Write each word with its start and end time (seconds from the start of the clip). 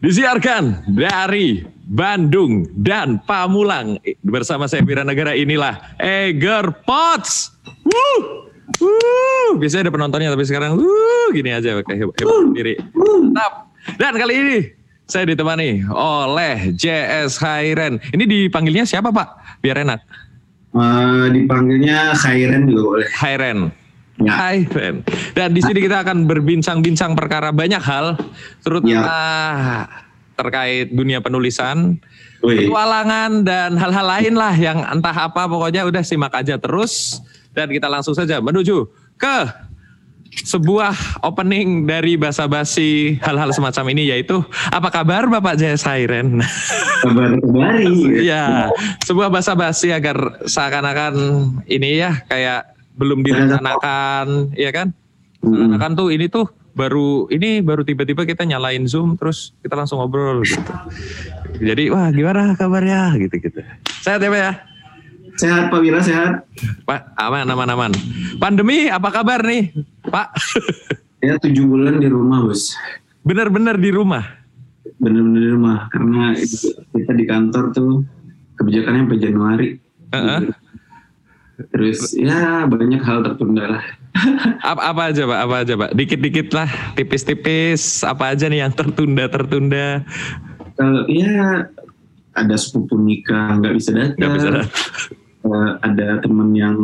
Disiarkan 0.00 0.88
dari 0.96 1.60
Bandung 1.84 2.64
dan 2.72 3.20
Pamulang 3.28 4.00
bersama 4.24 4.64
saya 4.64 4.80
Bira 4.80 5.04
Negara 5.04 5.36
inilah 5.36 5.76
Eger 6.00 6.72
Pots. 6.88 7.52
Woo! 7.84 8.48
Woo! 8.80 9.60
Biasanya 9.60 9.88
ada 9.88 9.92
penontonnya 9.92 10.32
tapi 10.32 10.48
sekarang 10.48 10.80
wuh 10.80 11.28
gini 11.36 11.52
aja 11.52 11.84
kayak 11.84 12.00
hebat, 12.00 12.16
hebat 12.16 12.36
sendiri. 12.48 12.74
Mantap. 12.96 13.52
Dan 14.00 14.16
kali 14.16 14.34
ini 14.40 14.58
saya 15.04 15.28
ditemani 15.28 15.84
oleh 15.92 16.72
JS 16.72 17.36
Hairen. 17.44 18.00
Ini 18.16 18.24
dipanggilnya 18.24 18.88
siapa 18.88 19.12
Pak? 19.12 19.60
Biar 19.60 19.84
enak. 19.84 20.00
Uh, 20.72 21.28
dipanggilnya 21.28 22.16
Khairen 22.16 22.64
juga 22.64 22.82
boleh. 22.96 23.08
Hairen. 23.20 23.58
Ya. 24.20 24.32
Hai 24.36 24.68
Ren. 24.68 25.00
Dan 25.32 25.56
di 25.56 25.64
sini 25.64 25.80
kita 25.80 26.04
akan 26.04 26.28
berbincang-bincang 26.28 27.16
perkara 27.16 27.50
banyak 27.56 27.80
hal, 27.80 28.20
terutama 28.60 29.16
terkait 30.36 30.92
dunia 30.92 31.24
penulisan, 31.24 31.96
petualangan 32.40 33.44
dan 33.44 33.76
hal-hal 33.76 34.06
lain 34.08 34.34
lah 34.36 34.54
yang 34.56 34.80
entah 34.84 35.28
apa 35.28 35.44
pokoknya 35.48 35.84
udah 35.88 36.00
simak 36.04 36.32
aja 36.32 36.56
terus 36.56 37.20
dan 37.52 37.68
kita 37.68 37.88
langsung 37.88 38.16
saja 38.16 38.40
menuju 38.40 38.88
ke 39.20 39.36
sebuah 40.30 41.20
opening 41.26 41.84
dari 41.84 42.14
basa-basi 42.14 43.18
hal-hal 43.18 43.50
semacam 43.50 43.84
ini 43.92 44.14
yaitu 44.14 44.40
apa 44.70 44.88
kabar 44.88 45.26
Bapak 45.26 45.58
Jaya 45.58 45.74
Sairen? 45.74 46.38
Kabar 47.02 47.34
kembali. 47.34 48.24
ya, 48.24 48.70
sebuah 49.04 49.28
basa-basi 49.28 49.90
agar 49.90 50.40
seakan-akan 50.46 51.14
ini 51.66 51.98
ya 51.98 52.22
kayak 52.30 52.79
belum 53.00 53.24
direncanakan, 53.24 54.52
ya 54.52 54.70
kan? 54.70 54.92
Hmm. 55.40 55.80
Kan 55.80 55.96
tuh 55.96 56.12
ini 56.12 56.28
tuh 56.28 56.52
baru 56.76 57.26
ini 57.32 57.64
baru 57.64 57.82
tiba-tiba 57.82 58.22
kita 58.28 58.46
nyalain 58.46 58.86
Zoom 58.86 59.16
terus 59.16 59.56
kita 59.64 59.74
langsung 59.74 59.98
ngobrol 59.98 60.44
gitu. 60.44 60.72
Jadi 61.58 61.88
wah 61.90 62.12
gimana 62.12 62.54
kabarnya 62.54 63.16
gitu-gitu. 63.18 63.64
Sehat 64.04 64.20
ya 64.20 64.28
Pak 64.30 64.40
ya? 64.40 64.52
Sehat 65.40 65.72
Pak 65.72 65.80
Wira 65.80 66.00
sehat. 66.04 66.44
Pak 66.84 67.16
aman 67.16 67.48
aman 67.48 67.68
aman. 67.72 67.92
Pandemi 68.36 68.92
apa 68.92 69.08
kabar 69.08 69.40
nih 69.42 69.72
Pak? 70.06 70.28
Ya 71.20 71.36
tujuh 71.36 71.68
bulan 71.68 72.00
di 72.00 72.08
rumah 72.08 72.40
bos. 72.40 72.72
Bener-bener 73.20 73.76
di 73.76 73.92
rumah. 73.92 74.24
Bener-bener 74.96 75.40
di 75.44 75.50
rumah 75.52 75.84
karena 75.92 76.32
kita 76.96 77.12
di 77.12 77.28
kantor 77.28 77.76
tuh 77.76 78.08
kebijakannya 78.56 79.04
sampai 79.04 79.20
Januari. 79.20 79.68
Heeh. 80.16 80.48
Terus 81.68 82.16
ya 82.16 82.64
banyak 82.64 83.02
hal 83.04 83.20
tertunda 83.26 83.78
lah. 83.78 83.84
Apa, 84.60 84.80
apa 84.90 85.02
aja 85.12 85.22
Pak? 85.28 85.38
Apa 85.44 85.54
aja 85.62 85.74
Pak? 85.76 85.90
Dikit-dikit 85.94 86.48
lah, 86.56 86.68
tipis-tipis. 86.98 88.02
Apa 88.02 88.34
aja 88.34 88.48
nih 88.48 88.66
yang 88.66 88.72
tertunda-tertunda? 88.74 90.02
Kalau 90.74 91.04
ya 91.06 91.68
ada 92.34 92.56
sepupu 92.56 92.96
nikah 92.96 93.60
nggak 93.60 93.74
bisa 93.76 93.90
datang. 93.92 94.18
Nggak 94.18 94.34
bisa 94.34 94.48
datang. 94.50 94.84
Eh, 95.40 95.70
ada 95.84 96.08
temen 96.20 96.48
yang 96.56 96.76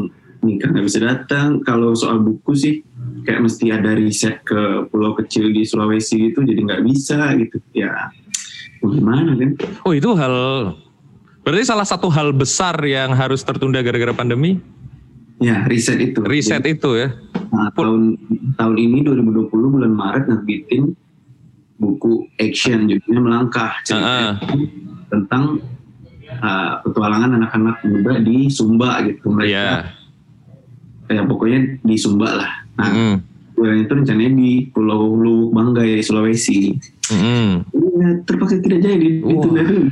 nikah 0.44 0.68
nggak 0.70 0.86
bisa 0.86 1.00
datang. 1.02 1.64
Kalau 1.64 1.96
soal 1.96 2.22
buku 2.22 2.52
sih 2.54 2.74
kayak 3.26 3.42
mesti 3.42 3.74
ada 3.74 3.90
riset 3.98 4.46
ke 4.46 4.86
pulau 4.88 5.18
kecil 5.18 5.50
di 5.50 5.66
Sulawesi 5.66 6.30
gitu 6.30 6.46
jadi 6.46 6.60
nggak 6.62 6.82
bisa 6.86 7.34
gitu 7.34 7.58
ya 7.74 7.90
gimana 8.86 9.34
kan 9.34 9.50
Oh 9.82 9.90
itu 9.90 10.14
hal 10.14 10.34
berarti 11.46 11.62
salah 11.62 11.86
satu 11.86 12.10
hal 12.10 12.34
besar 12.34 12.74
yang 12.82 13.14
harus 13.14 13.46
tertunda 13.46 13.78
gara-gara 13.78 14.10
pandemi? 14.10 14.58
Ya 15.38 15.62
riset 15.70 16.02
itu. 16.02 16.18
Riset 16.26 16.66
itu 16.66 16.98
ya. 16.98 17.14
Nah, 17.54 17.70
tahun 17.78 18.18
tahun 18.58 18.74
ini 18.74 19.06
2020 19.06 19.46
bulan 19.54 19.92
Maret 19.94 20.26
nerbitin 20.26 20.96
buku 21.78 22.26
action 22.42 22.90
judulnya 22.90 23.20
melangkah. 23.22 23.78
Cerita 23.86 24.42
tentang 25.06 25.62
uh, 26.42 26.82
petualangan 26.82 27.38
anak-anak 27.38 27.78
muda 27.86 28.18
di 28.18 28.50
Sumba 28.50 29.04
gitu. 29.06 29.30
Mereka 29.30 29.46
Iya. 29.46 29.70
ya 31.06 31.22
pokoknya 31.22 31.78
di 31.86 31.94
Sumba 31.94 32.42
lah. 32.42 32.50
Nah 32.76 32.90
Mm, 32.90 33.16
bulan 33.54 33.76
itu 33.86 33.92
rencananya 33.94 34.32
di 34.34 34.50
Pulau 34.74 35.14
Luwuk 35.14 35.54
Banggai 35.54 36.02
Sulawesi. 36.02 36.74
Mm. 37.12 37.85
Ya, 37.96 38.10
terpaksa 38.24 38.56
tidak 38.60 38.80
jadi 38.84 39.08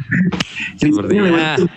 Sepertinya. 0.81 1.23
lewat 1.29 1.49
Zoom. 1.59 1.71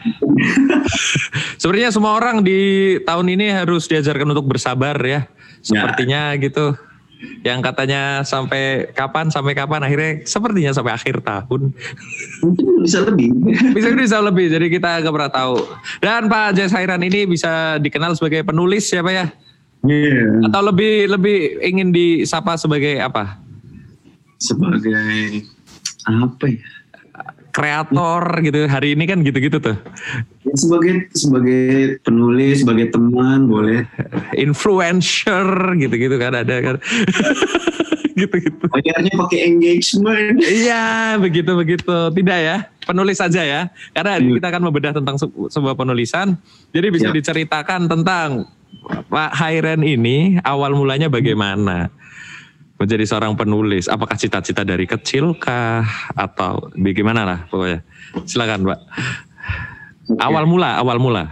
Sebenarnya 1.58 1.90
semua 1.94 2.12
orang 2.16 2.44
di 2.44 2.60
tahun 3.04 3.28
ini 3.34 3.50
harus 3.52 3.88
diajarkan 3.90 4.28
untuk 4.36 4.48
bersabar 4.48 4.96
ya. 5.02 5.26
Sepertinya 5.64 6.36
gitu. 6.38 6.76
Yang 7.42 7.60
katanya 7.66 8.22
sampai 8.22 8.94
kapan 8.94 9.34
sampai 9.34 9.58
kapan 9.58 9.82
akhirnya 9.82 10.22
sepertinya 10.22 10.70
sampai 10.70 10.94
akhir 10.94 11.26
tahun. 11.26 11.74
mungkin 12.46 12.66
bisa 12.86 13.02
lebih 13.10 13.34
Bisa 13.76 13.90
bisa 13.98 14.18
lebih 14.22 14.54
jadi 14.54 14.68
kita 14.70 15.02
nggak 15.02 15.14
pernah 15.16 15.32
tahu. 15.34 15.58
Dan 15.98 16.30
Pak 16.30 16.54
Jaya 16.54 16.70
Sairan 16.70 17.02
ini 17.02 17.26
bisa 17.26 17.82
dikenal 17.82 18.14
sebagai 18.14 18.46
penulis 18.46 18.86
siapa 18.86 19.10
ya? 19.10 19.26
Iya. 19.82 20.46
Atau 20.46 20.62
lebih 20.70 21.10
lebih 21.10 21.38
ingin 21.66 21.90
disapa 21.90 22.54
sebagai 22.54 23.02
apa? 23.02 23.48
sebagai 24.38 25.44
apa 26.08 26.46
ya 26.48 26.60
Kreator 27.50 28.22
gitu. 28.46 28.70
Hari 28.70 28.94
ini 28.94 29.10
kan 29.10 29.26
gitu-gitu 29.26 29.58
tuh. 29.58 29.74
Ya, 30.46 30.54
sebagai 30.54 31.10
sebagai 31.10 31.66
penulis 32.06 32.62
sebagai 32.62 32.94
teman 32.94 33.50
boleh 33.50 33.82
Influencer 34.38 35.42
gitu-gitu 35.74 36.22
kan 36.22 36.38
ada 36.38 36.56
kan. 36.62 36.76
gitu-gitu. 38.20 38.62
bayarnya 38.70 39.14
pakai 39.16 39.40
engagement 39.46 40.38
Iya, 40.38 41.18
begitu 41.18 41.50
begitu. 41.54 41.98
Tidak 42.14 42.40
ya, 42.40 42.58
penulis 42.82 43.18
saja 43.18 43.42
ya. 43.42 43.62
Karena 43.90 44.18
hari 44.18 44.26
ini 44.26 44.38
kita 44.38 44.54
akan 44.54 44.62
membedah 44.62 44.94
tentang 44.94 45.18
se- 45.18 45.30
sebuah 45.50 45.74
penulisan. 45.74 46.38
Jadi 46.70 46.88
bisa 46.90 47.10
Ya. 47.10 47.14
diceritakan 47.14 47.90
tentang 47.90 48.46
Pak 49.10 49.34
Hairen 49.34 49.82
ini 49.82 50.38
awal 50.42 50.74
mulanya 50.74 51.10
bagaimana 51.10 51.90
menjadi 52.78 53.04
seorang 53.06 53.34
penulis. 53.34 53.90
Apakah 53.90 54.18
cita-cita 54.18 54.62
dari 54.62 54.86
kecil 54.86 55.34
kah 55.38 55.86
atau 56.14 56.70
bagaimana 56.78 57.26
lah 57.26 57.40
pokoknya. 57.50 57.82
Silakan, 58.26 58.66
Pak. 58.66 58.80
Awal 60.22 60.46
mula, 60.48 60.80
awal 60.80 60.98
mula. 61.02 61.26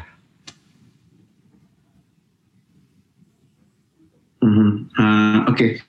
Ah, 4.96 5.50
Oke, 5.50 5.82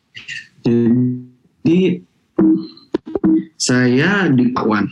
jadi 0.64 2.00
saya 3.60 4.32
di 4.32 4.48
Pakuan. 4.56 4.88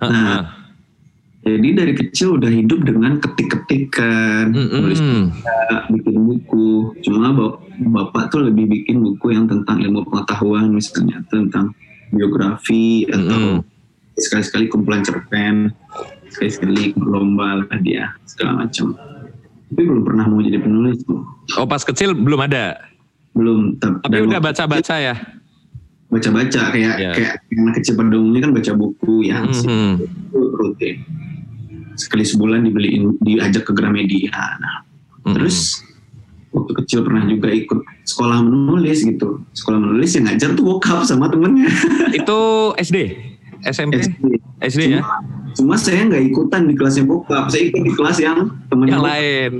Heeh. 0.00 0.57
Jadi 1.48 1.68
dari 1.72 1.92
kecil 1.94 2.36
udah 2.36 2.46
hidup 2.46 2.84
dengan 2.84 3.16
ketik-ketikan, 3.16 4.52
nulis 4.52 5.00
berita, 5.00 5.56
bikin 5.88 6.16
buku. 6.20 6.68
Cuma 7.00 7.32
bap- 7.32 7.64
bapak 7.80 8.28
tuh 8.28 8.44
lebih 8.44 8.68
bikin 8.68 9.00
buku 9.00 9.32
yang 9.32 9.48
tentang 9.48 9.80
ilmu 9.80 10.04
pengetahuan, 10.04 10.68
misalnya 10.68 11.24
tentang 11.26 11.72
biografi 12.10 13.08
atau 13.08 13.64
sekali-sekali 14.14 14.66
kumpulan 14.66 15.00
cerpen, 15.00 15.72
sekali-sekali 16.28 16.92
lomba 16.98 17.62
lah 17.62 17.78
dia 17.78 18.12
segala 18.26 18.66
macam. 18.66 18.92
Tapi 19.68 19.82
belum 19.82 20.02
pernah 20.02 20.24
mau 20.24 20.40
jadi 20.40 20.58
penulis 20.58 21.00
tuh. 21.02 21.24
Oh, 21.54 21.64
pas 21.64 21.80
kecil 21.80 22.12
belum 22.12 22.40
ada. 22.42 22.82
Belum. 23.30 23.76
Tapi, 23.78 24.20
udah 24.20 24.40
baca-baca 24.42 24.96
ya. 24.96 25.16
baca-baca 26.08 26.72
kayak 26.72 26.94
Ya. 26.96 27.12
kayak 27.12 27.32
anak 27.52 27.74
kecil 27.76 27.92
pada 27.92 28.16
umumnya 28.16 28.48
kan 28.48 28.56
baca 28.56 28.72
buku 28.72 29.28
ya 29.28 29.44
Mhm. 29.44 30.00
itu 30.00 30.40
rutin 30.56 30.96
sekali 31.98 32.22
sebulan 32.22 32.62
dibeliin 32.64 33.18
diajak 33.20 33.66
ke 33.66 33.72
Gramedia 33.74 34.32
nah 34.62 34.86
terus 35.34 35.82
waktu 36.48 36.72
kecil 36.80 37.04
pernah 37.04 37.28
juga 37.28 37.52
ikut 37.52 37.84
sekolah 38.08 38.40
menulis 38.40 39.04
gitu 39.04 39.44
sekolah 39.52 39.76
menulis 39.76 40.16
yang 40.16 40.24
ngajar 40.30 40.56
tuh 40.56 40.64
bokap 40.64 41.04
sama 41.04 41.28
temennya 41.28 41.68
itu 42.18 42.38
SD, 42.80 42.96
SMP, 43.68 44.00
SD. 44.00 44.24
SD 44.58 44.82
ya. 44.96 45.04
cuma, 45.04 45.18
cuma 45.52 45.74
saya 45.76 46.08
nggak 46.08 46.24
ikutan 46.32 46.64
di 46.64 46.74
kelasnya 46.78 47.04
bokap 47.04 47.52
saya 47.52 47.68
ikut 47.68 47.82
di 47.84 47.92
kelas 47.92 48.16
yang 48.22 48.48
temennya 48.72 48.96
Yang 48.96 49.04
lain. 49.04 49.52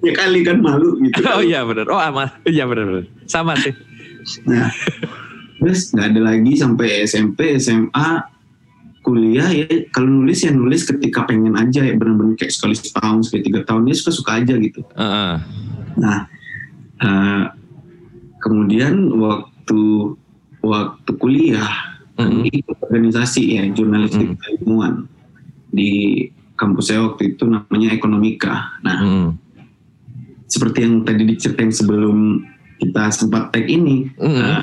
ya 0.00 0.12
kali 0.16 0.40
kan 0.46 0.56
malu 0.64 0.96
gitu 1.02 1.20
Oh 1.36 1.42
iya 1.42 1.60
benar. 1.66 1.86
Oh 1.90 1.98
aman. 1.98 2.30
Iya 2.46 2.64
benar 2.64 2.84
benar. 2.86 3.04
Sama 3.26 3.58
sih. 3.58 3.74
Nah, 4.46 4.70
terus 5.58 5.90
nggak 5.90 6.06
ada 6.14 6.20
lagi 6.30 6.52
sampai 6.54 7.04
SMP, 7.04 7.58
SMA, 7.58 8.08
kuliah 9.10 9.50
ya. 9.50 9.66
Kalau 9.90 10.06
nulis 10.06 10.46
ya 10.46 10.54
nulis 10.54 10.86
ketika 10.86 11.26
pengen 11.26 11.58
aja 11.58 11.82
ya 11.82 11.98
benar-benar 11.98 12.38
kayak 12.38 12.54
sekali 12.54 12.78
setahun, 12.78 13.26
sekali 13.26 13.42
tiga 13.50 13.66
tahun 13.66 13.90
ya 13.90 13.94
suka-suka 13.98 14.38
aja 14.38 14.54
gitu. 14.54 14.86
Heeh. 14.94 15.34
Nah, 15.98 16.18
eh, 17.02 17.44
kemudian 18.38 19.10
waktu 19.18 20.14
waktu 20.62 21.10
kuliah 21.18 21.98
Mhm. 22.20 22.52
ikut 22.52 22.76
organisasi 22.86 23.58
ya 23.58 23.64
jurnalistik 23.72 24.36
Mm. 24.36 24.60
ilmuwan 24.60 24.94
di 25.72 25.90
kampus 26.54 26.92
saya 26.92 27.08
waktu 27.08 27.34
itu 27.34 27.48
namanya 27.48 27.96
Ekonomika. 27.96 28.78
Nah, 28.84 28.98
Mhm. 29.00 29.28
seperti 30.46 30.84
yang 30.84 31.02
tadi 31.02 31.24
diceritain 31.24 31.72
sebelum 31.72 32.44
kita 32.76 33.08
sempat 33.10 33.50
tag 33.50 33.66
ini, 33.66 34.12
Mhm. 34.20 34.36
Nah, 34.36 34.62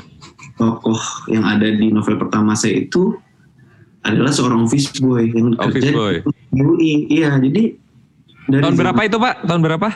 tokoh 0.54 0.98
yang 1.30 1.42
ada 1.46 1.66
di 1.66 1.90
novel 1.90 2.18
pertama 2.18 2.54
saya 2.54 2.78
itu 2.82 3.14
adalah 4.06 4.32
seorang 4.32 4.64
office 4.64 4.94
boy 5.00 5.26
yang 5.28 5.54
Office 5.58 5.82
kerja 5.82 5.90
boy. 5.92 6.14
di 6.54 6.60
UI. 6.62 6.92
Iya, 7.10 7.36
jadi 7.42 7.74
dari 8.48 8.62
Tahun 8.64 8.76
berapa 8.78 9.00
itu 9.04 9.16
Pak? 9.20 9.34
Tahun 9.44 9.60
berapa? 9.60 9.88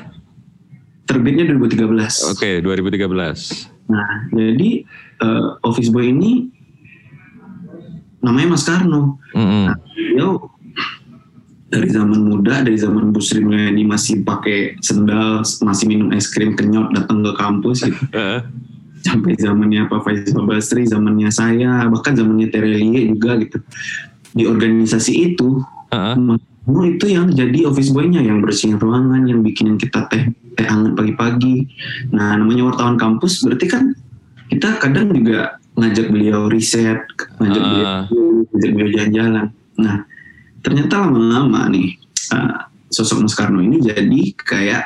Terbitnya 1.08 1.44
2013. 1.56 2.32
Oke, 2.32 2.50
2013. 2.60 3.90
Nah, 3.90 4.10
jadi 4.32 4.70
eh, 5.22 5.46
office 5.64 5.90
boy 5.90 6.08
ini 6.08 6.52
namanya 8.22 8.54
Mas 8.54 8.64
Karno. 8.64 9.19
Mm-mm. 9.34 9.64
Nah, 9.72 9.76
beliau 9.96 10.31
dari 11.72 11.88
zaman 11.88 12.20
muda, 12.28 12.60
dari 12.60 12.76
zaman 12.76 13.10
Bu 13.16 13.20
Sri 13.25 13.40
Mulyani 13.40 13.88
masih 13.88 14.20
pakai 14.22 14.76
sendal, 14.84 15.40
masih 15.64 15.84
minum 15.88 16.12
es 16.12 16.28
krim 16.28 16.52
kenyot 16.52 16.93
datang 16.93 17.25
ke 17.25 17.32
kampus 17.40 17.88
gitu. 17.88 17.96
Sampai 19.02 19.34
zamannya 19.34 19.90
Pak 19.90 20.00
Faisal 20.06 20.46
Basri, 20.46 20.87
zamannya 20.87 21.28
saya, 21.34 21.84
bahkan 21.90 22.14
zamannya 22.14 22.49
Terelie 22.49 23.10
juga 23.10 23.34
gitu. 23.43 23.58
Di 24.32 24.46
organisasi 24.46 25.34
itu, 25.34 25.58
Mas 25.93 26.40
Karno 26.64 26.82
itu 26.87 27.06
yang 27.10 27.26
jadi 27.34 27.66
office 27.66 27.90
boy-nya, 27.90 28.22
yang 28.22 28.38
bersihin 28.40 28.78
ruangan, 28.78 29.26
yang 29.26 29.43
bikinin 29.43 29.76
kita 29.76 30.06
teh 30.06 30.31
teh 30.54 30.66
hangat 30.69 30.94
pagi-pagi. 30.94 31.66
Nah, 32.14 32.38
namanya 32.38 32.70
wartawan 32.70 32.96
kampus 32.96 33.43
berarti 33.43 33.66
kan 33.66 33.93
kita 34.49 34.78
kadang 34.78 35.10
juga 35.10 35.58
ngajak 35.75 36.06
beliau 36.12 36.46
riset, 36.46 37.02
ngajak 37.40 37.62
Ah. 37.64 38.04
beliau 38.06 38.46
ngajak 38.52 38.70
beliau 38.72 38.90
jalan-jalan. 38.94 39.46
Nah, 39.81 39.96
ternyata 40.62 40.94
lama-lama 41.08 41.66
nih 41.72 41.99
uh, 42.31 42.70
sosok 42.93 43.26
Mas 43.26 43.34
Karno 43.34 43.58
ini 43.64 43.82
jadi 43.82 44.22
kayak 44.37 44.84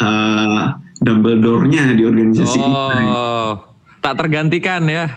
uh, 0.00 0.74
Dumbledore-nya 1.00 1.96
di 1.96 2.04
organisasi 2.04 2.56
kita. 2.60 2.96
Oh, 3.08 3.50
tak 4.04 4.20
tergantikan 4.20 4.84
ya. 4.84 5.08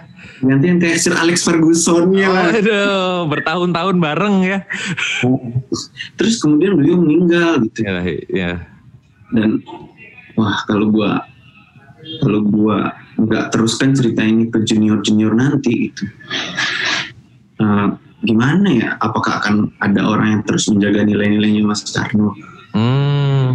Gantian 0.44 0.80
kayak 0.80 1.00
Sir 1.00 1.16
Alex 1.16 1.44
Ferguson-nya 1.44 2.28
lah. 2.32 2.48
Aduh, 2.52 3.28
bertahun-tahun 3.28 3.96
bareng 4.00 4.36
ya. 4.44 4.60
Terus 6.16 6.40
kemudian 6.40 6.80
beliau 6.80 7.00
meninggal 7.00 7.64
gitu. 7.68 7.84
Ya, 7.84 8.00
ya. 8.32 8.52
dan 9.34 9.66
wah 10.38 10.62
kalau 10.70 10.94
gua 10.94 11.26
kalau 12.22 12.46
gua 12.46 12.94
nggak 13.18 13.50
teruskan 13.50 13.98
cerita 13.98 14.22
ini 14.22 14.52
ke 14.52 14.62
junior 14.62 15.02
junior 15.02 15.34
nanti 15.34 15.90
gitu 15.90 16.06
Eh, 17.64 17.88
gimana 18.24 18.68
ya 18.72 18.90
apakah 19.00 19.40
akan 19.40 19.72
ada 19.80 20.02
orang 20.04 20.40
yang 20.40 20.42
terus 20.48 20.68
menjaga 20.72 21.06
nilai-nilainya 21.06 21.64
Mas 21.64 21.84
Karno 21.92 22.36
Hmm. 22.74 23.54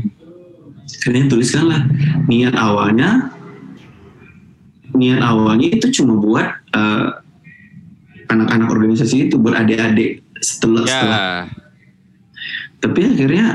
Kalian 1.05 1.29
tuliskanlah 1.29 1.85
niat 2.27 2.57
awalnya 2.57 3.33
niat 4.97 5.21
awalnya 5.21 5.69
itu 5.69 5.93
cuma 6.01 6.17
buat 6.19 6.49
eh, 6.75 7.07
anak-anak 8.29 8.69
organisasi 8.69 9.29
itu 9.29 9.37
beradik-adik 9.41 10.21
setelah 10.41 10.85
Ya. 10.85 10.93
setelah 10.93 11.21
tapi 12.79 13.01
akhirnya 13.05 13.47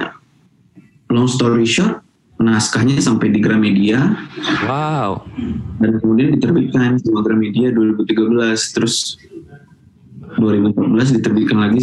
long 1.07 1.29
story 1.29 1.63
short 1.63 2.03
naskahnya 2.43 2.99
sampai 2.99 3.31
di 3.31 3.39
Gramedia 3.39 4.19
Wow. 4.67 5.23
dan 5.79 5.95
kemudian 6.03 6.35
diterbitkan 6.35 6.99
sama 6.99 7.23
Gramedia 7.23 7.71
2013 7.71 8.75
terus 8.75 9.15
2014 10.35 11.21
diterbitkan 11.21 11.61
lagi 11.61 11.79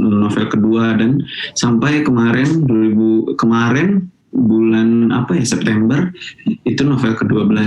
novel 0.00 0.48
kedua 0.50 0.96
dan 0.98 1.20
sampai 1.54 2.00
kemarin 2.02 2.64
2000 2.66 3.36
kemarin 3.38 4.08
bulan 4.30 5.10
apa 5.10 5.34
ya 5.34 5.44
September 5.44 6.10
itu 6.62 6.82
novel 6.82 7.14
ke-12 7.14 7.58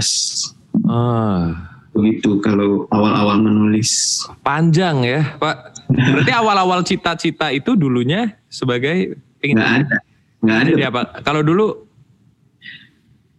Ah, 0.84 1.70
begitu 1.92 2.42
kalau 2.42 2.90
awal-awal 2.90 3.38
menulis 3.38 4.24
panjang 4.42 5.06
ya, 5.06 5.22
Pak. 5.38 5.86
Berarti 5.88 6.34
awal-awal 6.42 6.82
cita-cita 6.82 7.54
itu 7.54 7.78
dulunya 7.78 8.34
sebagai 8.48 9.22
pengen 9.38 9.62
nggak 9.62 9.72
ada 9.78 9.98
nggak 10.42 10.58
ada 10.58 10.70
jadi 10.72 10.84
apa? 10.90 11.02
Kalau 11.22 11.46
dulu 11.46 11.86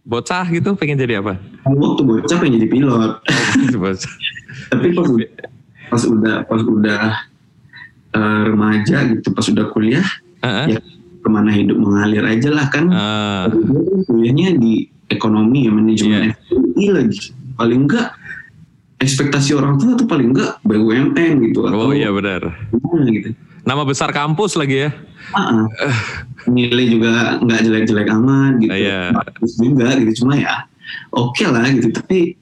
bocah 0.05 0.45
gitu 0.47 0.77
pengen 0.77 0.95
jadi 0.95 1.19
apa? 1.19 1.35
waktu 1.65 2.01
bocah 2.05 2.37
pengen 2.37 2.61
jadi 2.61 2.67
pilot 2.69 3.11
Bocah. 3.81 4.13
tapi 4.69 4.87
pas 4.93 5.09
udah 5.09 5.29
pas 5.89 6.01
udah 6.05 6.35
pas 6.45 6.61
udah 6.61 7.03
eh, 8.13 8.41
remaja 8.47 8.97
gitu 9.11 9.27
pas 9.33 9.43
udah 9.43 9.65
kuliah 9.73 10.05
Heeh. 10.39 10.77
ya 10.77 10.79
ke 11.25 11.29
mana 11.31 11.49
hidup 11.49 11.73
mengalir 11.75 12.21
aja 12.21 12.53
lah 12.53 12.69
kan 12.69 12.85
kuliahnya 14.05 14.53
di 14.55 14.85
ekonomi 15.07 15.65
ya 15.65 15.71
manajemen 15.73 16.29
Iya. 16.29 16.37
FPI 16.37 16.85
lagi 16.91 17.19
paling 17.57 17.79
enggak 17.83 18.13
ekspektasi 18.97 19.51
orang 19.53 19.75
tua 19.75 19.97
tuh 19.97 20.05
paling 20.05 20.29
enggak 20.31 20.61
BUMN 20.61 21.33
gitu 21.43 21.65
atau 21.65 21.89
oh 21.89 21.91
iya 21.91 22.13
benar. 22.13 22.45
gitu 23.07 23.33
Nama 23.65 23.81
besar 23.81 24.13
kampus 24.13 24.53
lagi 24.53 24.85
ya. 24.85 24.93
Ah. 25.33 25.65
nilai 26.45 26.85
juga 26.87 27.41
nggak 27.41 27.59
jelek-jelek 27.59 28.09
amat 28.13 28.61
gitu 28.61 28.69
Iya. 28.69 29.09
bagus 29.11 29.57
juga 29.57 29.97
gitu 29.97 30.21
cuma 30.21 30.37
ya 30.37 30.69
oke 31.09 31.41
lah 31.43 31.65
gitu 31.67 31.89
tapi 31.89 32.37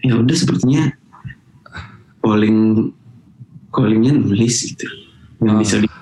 ya 0.00 0.16
udah 0.16 0.32
sepertinya 0.32 0.88
calling 2.18 2.88
callingnya 3.68 4.16
nulis 4.16 4.72
gitu 4.72 4.88
yang 5.38 5.56
Ah. 5.56 5.60
bisa 5.60 5.76
di- 5.78 5.92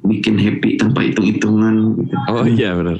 bikin 0.00 0.40
happy 0.40 0.80
tanpa 0.80 1.04
hitung-hitungan 1.04 2.00
gitu. 2.00 2.14
Oh 2.32 2.44
iya 2.48 2.72
benar. 2.72 2.96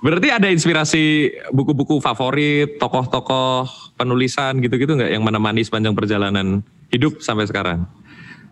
Berarti 0.00 0.28
ada 0.32 0.48
inspirasi 0.48 1.28
buku-buku 1.52 2.00
favorit, 2.00 2.80
tokoh-tokoh 2.80 3.68
penulisan 4.00 4.58
gitu-gitu 4.64 4.96
nggak 4.96 5.12
yang 5.12 5.20
menemani 5.20 5.60
sepanjang 5.60 5.92
perjalanan 5.92 6.64
hidup 6.88 7.20
sampai 7.20 7.44
sekarang? 7.44 7.84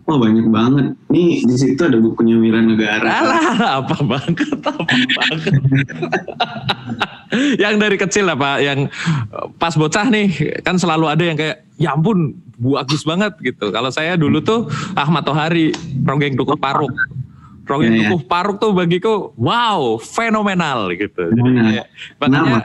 Wah 0.08 0.16
banyak 0.16 0.48
banget. 0.48 0.96
Nih 1.12 1.44
di 1.44 1.56
situ 1.56 1.84
ada 1.84 2.00
bukunya 2.00 2.40
Wira 2.40 2.64
Negara. 2.64 3.04
Alah, 3.04 3.84
apa 3.84 3.96
banget, 4.00 4.48
apa 4.64 4.80
banget. 4.88 5.54
yang 7.60 7.76
dari 7.76 8.00
kecil 8.00 8.24
lah 8.24 8.36
Pak, 8.36 8.56
yang 8.64 8.88
pas 9.60 9.76
bocah 9.76 10.08
nih 10.08 10.60
kan 10.64 10.80
selalu 10.80 11.12
ada 11.12 11.24
yang 11.24 11.36
kayak 11.36 11.60
ya 11.76 11.92
ampun 11.92 12.40
bagus 12.56 13.04
banget 13.04 13.36
gitu. 13.44 13.68
Kalau 13.68 13.92
saya 13.92 14.16
dulu 14.16 14.40
tuh 14.40 14.64
Ahmad 14.96 15.28
Tohari, 15.28 15.76
Ronggeng 16.04 16.40
Dukuh 16.40 16.56
Paruk. 16.56 16.88
Ronggeng 17.68 17.92
Iya, 17.92 18.00
iya. 18.00 18.10
Dukuh 18.10 18.22
Paruk 18.24 18.56
tuh 18.56 18.72
bagiku 18.72 19.36
wow, 19.36 20.00
fenomenal 20.00 20.88
gitu. 20.96 21.28
Jadi 21.28 21.50
kayak, 21.52 21.86
makanya 22.16 22.60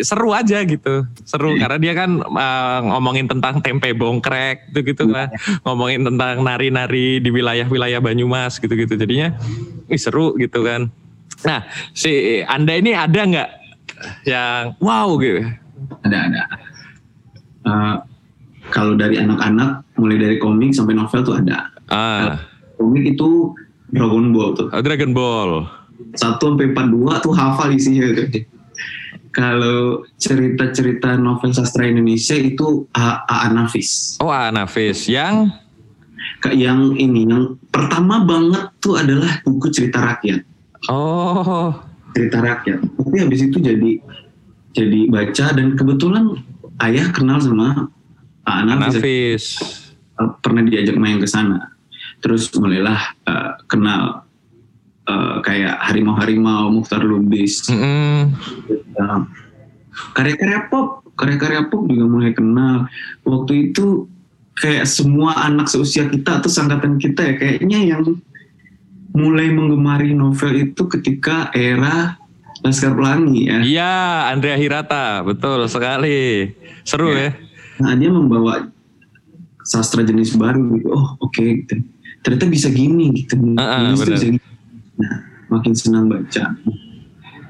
seru 0.00 0.32
aja 0.32 0.64
gitu. 0.64 1.04
Seru 1.28 1.52
karena 1.60 1.76
dia 1.76 1.92
kan 1.92 2.10
uh, 2.24 2.78
ngomongin 2.88 3.28
tentang 3.28 3.60
tempe 3.60 3.92
bongkrek 3.92 4.72
gitu-gitu 4.72 5.12
lah. 5.12 5.28
Ngomongin 5.68 6.08
tentang 6.08 6.40
nari-nari 6.40 7.20
di 7.20 7.28
wilayah-wilayah 7.28 8.00
Banyumas 8.00 8.56
gitu-gitu. 8.56 8.96
Jadinya 8.96 9.36
ih, 9.92 10.00
seru 10.00 10.32
gitu 10.40 10.64
kan. 10.64 10.88
Nah, 11.44 11.68
si 11.92 12.40
Anda 12.48 12.80
ini 12.80 12.96
ada 12.96 13.20
nggak 13.20 13.50
yang 14.24 14.78
wow 14.80 15.20
gitu? 15.20 15.44
Ada 16.06 16.18
ada. 16.30 16.42
Eh, 17.62 17.96
kalau 18.72 18.94
dari 18.96 19.18
anak-anak, 19.20 19.98
mulai 20.00 20.16
dari 20.16 20.36
komik 20.40 20.72
sampai 20.72 20.94
novel 20.96 21.20
tuh 21.26 21.36
ada. 21.36 21.68
Ah, 21.92 22.40
Komik 22.78 23.14
itu 23.14 23.52
Dragon 23.92 24.32
Ball 24.32 24.50
tuh. 24.56 24.68
Dragon 24.72 25.12
Ball. 25.12 25.50
1 26.12 26.18
sampai 26.18 26.72
42 26.74 27.24
tuh 27.24 27.32
hafal 27.32 27.68
isinya 27.72 28.08
gitu. 28.10 28.42
Kalau 29.32 30.04
cerita-cerita 30.20 31.16
novel 31.16 31.56
sastra 31.56 31.88
Indonesia 31.88 32.36
itu 32.36 32.84
A- 32.92 33.24
A. 33.24 33.48
Nafis. 33.48 34.20
Oh, 34.20 34.28
Anafis 34.28 35.08
yang 35.08 35.48
yang 36.52 36.92
ini, 37.00 37.24
yang 37.24 37.56
pertama 37.72 38.28
banget 38.28 38.68
tuh 38.82 39.00
adalah 39.00 39.40
buku 39.46 39.72
cerita 39.72 40.04
rakyat. 40.04 40.44
oh 40.90 41.72
cerita 42.12 42.44
rakyat. 42.44 42.82
Tapi 42.82 43.16
habis 43.24 43.40
itu 43.40 43.56
jadi 43.56 43.92
jadi 44.76 45.00
baca 45.08 45.46
dan 45.56 45.80
kebetulan 45.80 46.24
ayah 46.84 47.08
kenal 47.08 47.40
sama 47.40 47.88
Pak 48.44 48.54
Anafis. 48.68 48.94
Anafis. 49.00 49.44
pernah 50.44 50.60
diajak 50.60 51.00
main 51.00 51.16
ke 51.16 51.26
sana. 51.26 51.71
Terus 52.22 52.48
mulailah 52.54 53.00
eh, 53.26 53.52
kenal 53.66 54.22
eh, 55.10 55.36
kayak 55.42 55.82
harimau-harimau 55.90 56.70
Mukhtar 56.70 57.02
Lubis. 57.02 57.66
Mm-mm. 57.66 58.30
Eh, 58.70 59.20
karya-karya 60.14 60.70
pop, 60.70 61.02
karya-karya 61.18 61.66
pop 61.66 61.84
juga 61.90 62.06
mulai 62.06 62.32
kenal. 62.32 62.86
Waktu 63.26 63.74
itu 63.74 64.06
kayak 64.62 64.86
semua 64.86 65.34
anak 65.42 65.66
seusia 65.66 66.06
kita 66.06 66.38
atau 66.38 66.46
sangkatan 66.46 67.00
kita 67.00 67.24
ya 67.24 67.34
kayaknya 67.40 67.78
yang 67.96 68.04
mulai 69.12 69.52
menggemari 69.52 70.16
novel 70.16 70.56
itu 70.72 70.88
ketika 70.88 71.52
era 71.52 72.16
Laskar 72.62 72.94
Pelangi 72.94 73.50
ya. 73.50 73.58
Iya, 73.58 73.94
Andrea 74.30 74.54
Hirata, 74.54 75.26
betul 75.26 75.66
sekali. 75.66 76.54
Seru 76.86 77.10
Ya. 77.10 77.28
ya. 77.28 77.30
Nah 77.82 77.92
dia 77.98 78.10
membawa 78.14 78.70
sastra 79.66 80.06
jenis 80.06 80.38
baru 80.38 80.78
gitu. 80.78 80.88
Oh 80.94 81.18
oke 81.18 81.42
gitu. 81.42 81.82
Ternyata 82.22 82.46
bisa 82.46 82.70
gini 82.70 83.10
gitu. 83.12 83.34
Tuh 83.34 83.52
benar. 83.52 83.92
bisa 83.92 84.16
gini. 84.16 84.38
Nah 84.96 85.16
makin 85.48 85.72
senang 85.74 86.06
baca. 86.08 86.44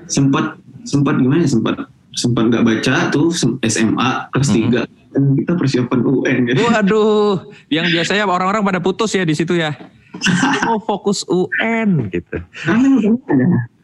Sempat 0.07 0.59
sempat 0.83 1.14
gimana 1.17 1.45
ya 1.45 1.50
sempat 1.50 1.76
sempat 2.12 2.43
nggak 2.50 2.64
baca 2.64 2.95
tuh 3.09 3.33
SMA 3.62 4.11
kelas 4.29 4.49
Mhm. 4.50 4.57
3 4.69 5.12
dan 5.12 5.23
kita 5.37 5.52
persiapan 5.55 6.00
UN 6.02 6.38
ya. 6.49 6.55
Waduh, 6.59 7.33
yang 7.69 7.87
biasanya 7.87 8.25
orang-orang 8.25 8.61
pada 8.62 8.81
putus 8.81 9.12
ya 9.12 9.23
di 9.23 9.33
situ 9.33 9.55
ya. 9.55 9.76
Mau 10.69 10.81
fokus 10.81 11.25
UN 11.25 12.09
gitu. 12.09 12.37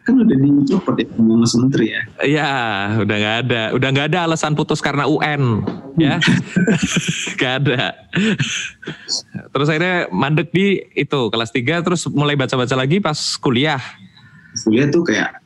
Kan 0.09 0.25
udah 0.25 0.37
dicopot 0.41 0.97
ya 0.97 1.05
sama 1.13 1.35
Mas 1.37 1.53
Menteri 1.53 1.87
ya. 1.93 2.03
Iya, 2.25 2.53
udah 3.05 3.17
nggak 3.21 3.37
ada, 3.45 3.63
udah 3.77 3.89
nggak 3.93 4.07
ada 4.09 4.19
alasan 4.25 4.57
putus 4.57 4.81
karena 4.81 5.05
UN, 5.05 5.61
ya, 6.01 6.17
nggak 7.37 7.53
ada. 7.61 7.93
Terus 9.53 9.69
akhirnya 9.69 10.09
mandek 10.09 10.49
di 10.49 10.81
itu 10.97 11.29
kelas 11.29 11.53
3 11.53 11.85
terus 11.85 12.09
mulai 12.09 12.41
baca-baca 12.41 12.73
lagi 12.73 13.05
pas 13.05 13.21
kuliah. 13.37 13.85
Kuliah 14.65 14.89
tuh 14.89 15.05
kayak 15.05 15.45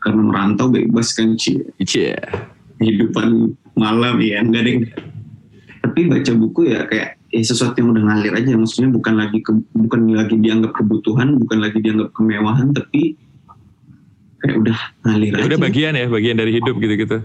karena 0.00 0.22
merantau 0.24 0.72
bebas 0.72 1.12
kan 1.12 1.36
Ci. 1.36 1.60
Iya. 1.76 2.16
Kehidupan 2.80 3.52
malam 3.76 4.16
ya 4.24 4.40
enggak 4.40 4.62
deh. 4.64 4.76
Tapi 5.84 6.00
baca 6.08 6.32
buku 6.32 6.72
ya 6.72 6.88
kayak 6.88 7.20
ya 7.28 7.44
sesuatu 7.44 7.76
yang 7.76 7.92
udah 7.92 8.02
ngalir 8.08 8.32
aja 8.40 8.56
maksudnya 8.56 8.88
bukan 8.88 9.20
lagi 9.20 9.44
ke, 9.44 9.52
bukan 9.76 10.00
lagi 10.16 10.40
dianggap 10.40 10.72
kebutuhan, 10.72 11.36
bukan 11.36 11.58
lagi 11.60 11.78
dianggap 11.84 12.16
kemewahan 12.16 12.72
tapi 12.72 13.17
kayak 14.38 14.56
udah 14.58 14.78
ngalir 15.02 15.30
Ya 15.30 15.38
aja. 15.38 15.46
udah 15.48 15.58
bagian 15.60 15.92
ya, 15.92 16.06
bagian 16.06 16.36
dari 16.36 16.52
hidup 16.54 16.76
gitu-gitu. 16.76 17.18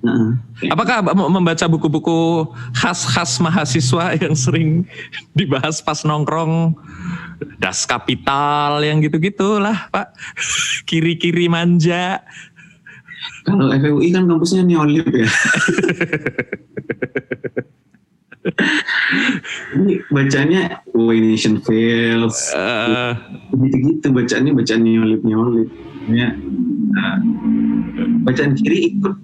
Nah, 0.00 0.40
Apakah 0.64 1.04
membaca 1.12 1.68
buku-buku 1.68 2.48
khas-khas 2.72 3.36
mahasiswa 3.36 4.16
yang 4.16 4.32
sering 4.32 4.88
dibahas 5.30 5.84
pas 5.84 6.00
nongkrong 6.00 6.72
das 7.60 7.84
kapital 7.84 8.80
yang 8.80 8.98
gitu-gitu 8.98 9.60
lah 9.60 9.88
pak 9.88 10.16
kiri-kiri 10.88 11.46
manja 11.46 12.24
Kalau 13.44 13.68
FUI 13.70 14.08
kan 14.10 14.24
kampusnya 14.24 14.64
neolib 14.64 15.04
ya. 15.06 15.28
Ini 19.76 20.00
bacanya 20.08 20.80
Way 20.96 21.18
Nation 21.20 21.60
Fails, 21.60 22.56
Eh, 22.56 23.12
gitu-gitu 23.52 24.08
bacaannya 24.16 24.52
bacaan 24.56 24.80
neolib 24.80 25.20
neolib. 25.20 25.68
Ya, 26.08 26.32
nah, 26.96 27.20
bacaan 28.24 28.56
kiri 28.56 28.96
ikut 28.96 29.14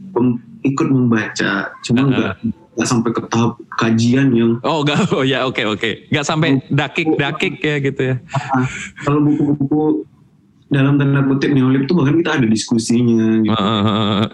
ikut 0.67 0.89
membaca, 0.93 1.73
cuma 1.81 2.05
Uh-uh. 2.05 2.13
nggak 2.13 2.33
nggak 2.77 2.89
sampai 2.93 3.11
ke 3.17 3.23
tahap 3.33 3.57
kajian 3.81 4.37
yang 4.37 4.61
oh 4.61 4.85
enggak 4.85 5.01
oh 5.17 5.25
ya 5.25 5.49
oke 5.49 5.65
oke. 5.65 6.13
Nggak 6.13 6.27
sampai 6.29 6.61
dakik-dakik 6.69 7.57
ya 7.65 7.77
gitu 7.81 8.03
ya. 8.13 8.17
Ah, 8.53 8.69
kalau 9.01 9.25
buku-buku 9.25 10.05
dalam 10.69 11.01
tanda 11.01 11.25
kutip 11.25 11.57
neolib 11.57 11.89
tuh 11.89 11.97
bahkan 11.97 12.21
kita 12.21 12.31
ada 12.37 12.47
diskusinya 12.47 13.41
gitu. 13.41 13.57
Eh, 13.57 13.65
eh, 13.65 14.13
eh. 14.21 14.29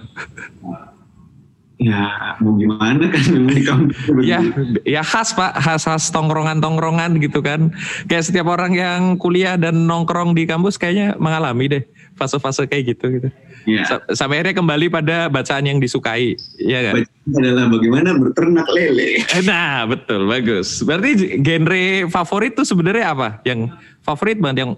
Ya 1.83 2.07
mau 2.39 2.55
gimana 2.55 3.11
kan 3.11 3.23
memang 3.29 3.53
di 3.53 3.63
kampus 3.63 3.97
ya 4.23 4.39
ya 4.87 5.03
khas 5.03 5.35
pak 5.35 5.59
khas 5.59 5.83
khas 5.83 6.15
tongkrongan-tongkrongan 6.15 7.19
gitu 7.19 7.43
kan 7.43 7.75
kayak 8.07 8.23
setiap 8.23 8.47
orang 8.47 8.71
yang 8.73 9.01
kuliah 9.17 9.59
dan 9.59 9.83
nongkrong 9.83 10.31
di 10.33 10.47
kampus 10.47 10.79
kayaknya 10.79 11.19
mengalami 11.19 11.67
deh 11.69 11.83
fase-fase 12.15 12.65
kayak 12.65 12.95
gitu 12.95 13.19
gitu 13.19 13.29
Ya. 13.63 13.87
Sa- 13.87 14.03
sampai 14.19 14.43
akhirnya 14.43 14.59
kembali 14.59 14.91
pada 14.91 15.31
bacaan 15.31 15.63
yang 15.63 15.79
disukai 15.79 16.35
ya 16.59 16.83
kan 16.83 17.07
Bacaan 17.07 17.31
adalah 17.39 17.65
bagaimana 17.71 18.09
berternak 18.19 18.67
lele. 18.69 19.23
Eh, 19.23 19.43
Nah, 19.47 19.87
betul, 19.87 20.27
bagus. 20.27 20.83
Berarti 20.83 21.39
genre 21.39 21.83
favorit 22.11 22.59
tuh 22.59 22.67
sebenarnya 22.67 23.15
apa? 23.15 23.39
Yang 23.47 23.71
favorit 24.03 24.43
banget 24.43 24.67
yang 24.67 24.75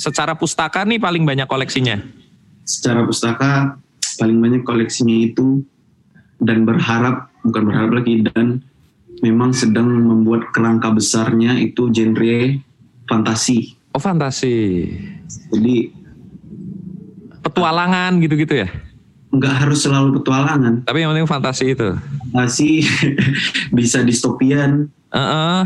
secara 0.00 0.32
pustaka 0.32 0.80
nih 0.82 0.96
paling 0.96 1.28
banyak 1.28 1.44
koleksinya. 1.44 2.00
Secara 2.64 3.04
pustaka 3.04 3.76
paling 4.16 4.40
banyak 4.40 4.62
koleksinya 4.64 5.12
itu 5.12 5.60
dan 6.38 6.62
berharap 6.62 7.32
bukan 7.42 7.62
berharap 7.64 7.92
lagi 7.96 8.20
dan 8.26 8.60
memang 9.20 9.50
sedang 9.50 9.88
membuat 9.88 10.52
kerangka 10.52 10.90
besarnya 10.90 11.56
itu 11.56 11.88
genre 11.88 12.60
fantasi. 13.06 13.72
Oh, 13.90 14.00
fantasi. 14.00 14.84
Jadi 15.50 15.94
Petualangan 17.40 18.18
gitu-gitu 18.18 18.58
ya. 18.58 18.68
nggak 19.30 19.54
harus 19.62 19.84
selalu 19.84 20.18
petualangan. 20.18 20.82
Tapi 20.82 20.98
yang 20.98 21.12
penting 21.12 21.28
fantasi 21.28 21.64
itu. 21.72 21.94
Fantasi 22.26 22.82
bisa 23.78 24.02
distopian. 24.02 24.88
Heeh. 25.12 25.60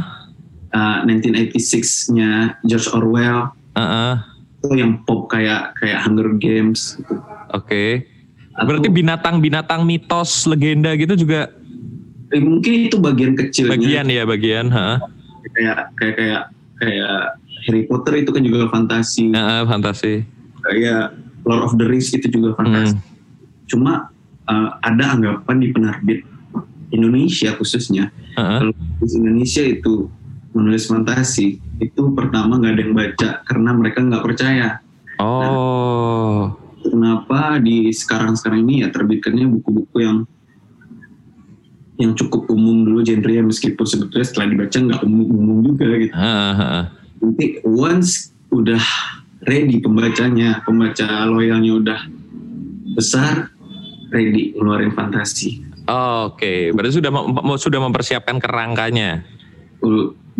uh, 0.70 0.98
1986-nya 1.02 2.30
George 2.62 2.88
Orwell 2.92 3.50
Heeh. 3.74 4.14
itu 4.60 4.68
yang 4.76 5.02
pop 5.02 5.26
kayak 5.26 5.72
kayak 5.78 6.04
Hunger 6.04 6.34
Games. 6.36 6.98
gitu. 6.98 7.16
Oke. 7.50 8.04
Atau- 8.04 8.19
Berarti 8.60 8.88
binatang-binatang 8.88 9.80
mitos, 9.82 10.44
legenda 10.44 10.92
gitu 10.94 11.16
juga 11.16 11.48
Eh, 12.30 12.38
mungkin 12.38 12.86
itu 12.86 12.96
bagian 12.96 13.34
kecilnya. 13.34 13.74
bagian 13.74 14.06
ya, 14.06 14.22
bagian, 14.22 14.66
heeh. 14.68 14.96
kayak 15.50 15.76
kayak 15.96 16.14
kayak 16.14 16.42
kayak 16.78 17.18
Harry 17.60 17.82
Potter 17.84 18.14
itu 18.16 18.30
kan 18.30 18.40
juga 18.40 18.68
fantasi 18.68 19.28
Heeh, 19.28 19.62
fantasi. 19.64 20.12
kayak 20.62 21.10
Lord 21.42 21.62
of 21.64 21.72
the 21.74 21.84
Rings 21.84 22.08
itu 22.10 22.28
juga 22.28 22.54
fantasi 22.54 22.92
Hmm. 22.92 23.02
cuma 23.66 23.92
uh, 24.44 24.68
ada 24.80 25.04
anggapan 25.10 25.56
di 25.58 25.68
penerbit 25.70 26.20
Indonesia 26.90 27.50
khususnya 27.52 28.12
Heeh. 28.32 28.58
kalau 28.60 28.72
penulis 28.72 29.14
Indonesia 29.16 29.62
itu 29.64 29.94
menulis 30.50 30.84
fantasi 30.84 31.48
itu 31.78 32.02
pertama 32.12 32.56
nggak 32.56 32.72
ada 32.72 32.82
yang 32.82 32.94
baca 32.94 33.28
karena 33.42 33.70
mereka 33.72 33.98
nggak 34.00 34.22
percaya 34.22 34.68
Oh. 35.18 36.54
Kenapa 36.82 37.60
di 37.60 37.92
sekarang 37.92 38.36
sekarang 38.36 38.64
ini 38.68 38.84
ya 38.84 38.88
terbitkannya 38.92 39.46
buku-buku 39.60 39.96
yang 40.00 40.18
yang 42.00 42.16
cukup 42.16 42.48
umum 42.48 42.88
dulu 42.88 43.04
genrenya 43.04 43.44
meskipun 43.44 43.84
sebetulnya 43.84 44.24
setelah 44.24 44.46
dibaca 44.48 44.76
nggak 44.80 45.00
umum 45.04 45.26
umum 45.28 45.56
juga 45.60 45.86
gitu 46.00 46.14
nanti 47.20 47.60
once 47.68 48.32
udah 48.50 48.80
ready 49.44 49.80
pembacanya, 49.80 50.60
pembaca 50.64 51.24
loyalnya 51.28 51.72
udah 51.80 52.00
besar, 52.92 53.48
ready 54.12 54.52
ngeluarin 54.52 54.92
fantasi. 54.92 55.64
Oke, 56.28 56.70
berarti 56.76 57.00
sudah 57.00 57.10
mem- 57.10 57.40
mau 57.40 57.56
sudah 57.56 57.80
mempersiapkan 57.80 58.36
kerangkanya. 58.36 59.24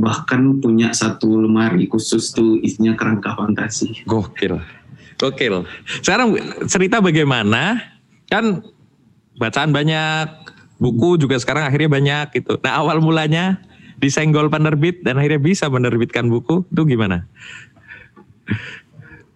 Bahkan 0.00 0.62
punya 0.64 0.92
satu 0.92 1.44
lemari 1.44 1.88
khusus 1.88 2.32
tuh 2.32 2.60
isinya 2.60 2.94
kerangka 2.96 3.36
fantasi. 3.36 4.04
Gokil. 4.04 4.60
Gokil. 5.20 5.68
Sekarang 6.00 6.32
cerita 6.64 7.04
bagaimana 7.04 7.76
kan 8.32 8.64
bacaan 9.36 9.70
banyak, 9.70 10.26
buku 10.80 11.20
juga 11.20 11.36
sekarang 11.36 11.68
akhirnya 11.68 11.90
banyak 11.92 12.26
gitu. 12.40 12.56
Nah, 12.64 12.80
awal 12.80 13.04
mulanya 13.04 13.60
disenggol 14.00 14.48
penerbit 14.48 15.04
dan 15.04 15.20
akhirnya 15.20 15.40
bisa 15.40 15.68
menerbitkan 15.68 16.32
buku 16.32 16.64
itu 16.72 16.82
gimana? 16.88 17.28